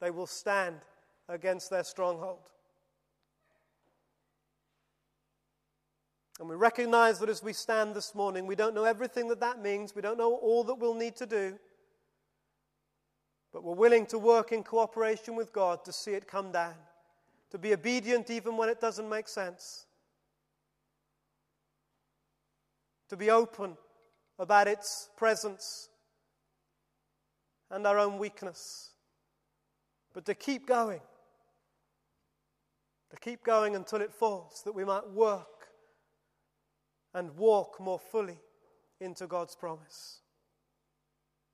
they 0.00 0.10
will 0.10 0.26
stand 0.26 0.76
against 1.28 1.70
their 1.70 1.84
stronghold. 1.84 2.48
And 6.40 6.48
we 6.48 6.56
recognize 6.56 7.18
that 7.18 7.28
as 7.28 7.42
we 7.42 7.52
stand 7.52 7.94
this 7.94 8.14
morning, 8.14 8.46
we 8.46 8.54
don't 8.54 8.74
know 8.74 8.84
everything 8.84 9.28
that 9.28 9.40
that 9.40 9.60
means, 9.60 9.94
we 9.94 10.00
don't 10.00 10.16
know 10.16 10.32
all 10.36 10.64
that 10.64 10.76
we'll 10.76 10.94
need 10.94 11.14
to 11.16 11.26
do. 11.26 11.58
But 13.52 13.62
we're 13.62 13.74
willing 13.74 14.06
to 14.06 14.18
work 14.18 14.50
in 14.50 14.62
cooperation 14.62 15.36
with 15.36 15.52
God 15.52 15.84
to 15.84 15.92
see 15.92 16.12
it 16.12 16.26
come 16.26 16.50
down, 16.50 16.76
to 17.50 17.58
be 17.58 17.74
obedient 17.74 18.30
even 18.30 18.56
when 18.56 18.70
it 18.70 18.80
doesn't 18.80 19.06
make 19.06 19.28
sense, 19.28 19.84
to 23.10 23.18
be 23.18 23.30
open 23.30 23.76
about 24.38 24.66
its 24.66 25.10
presence 25.18 25.90
and 27.70 27.86
our 27.86 27.98
own 27.98 28.16
weakness, 28.16 28.92
but 30.14 30.24
to 30.24 30.34
keep 30.34 30.66
going, 30.66 31.00
to 33.10 33.16
keep 33.18 33.44
going 33.44 33.76
until 33.76 34.00
it 34.00 34.14
falls, 34.14 34.62
that 34.64 34.74
we 34.74 34.86
might 34.86 35.06
work 35.10 35.59
and 37.14 37.36
walk 37.36 37.80
more 37.80 37.98
fully 37.98 38.38
into 39.00 39.26
God's 39.26 39.54
promise. 39.54 40.20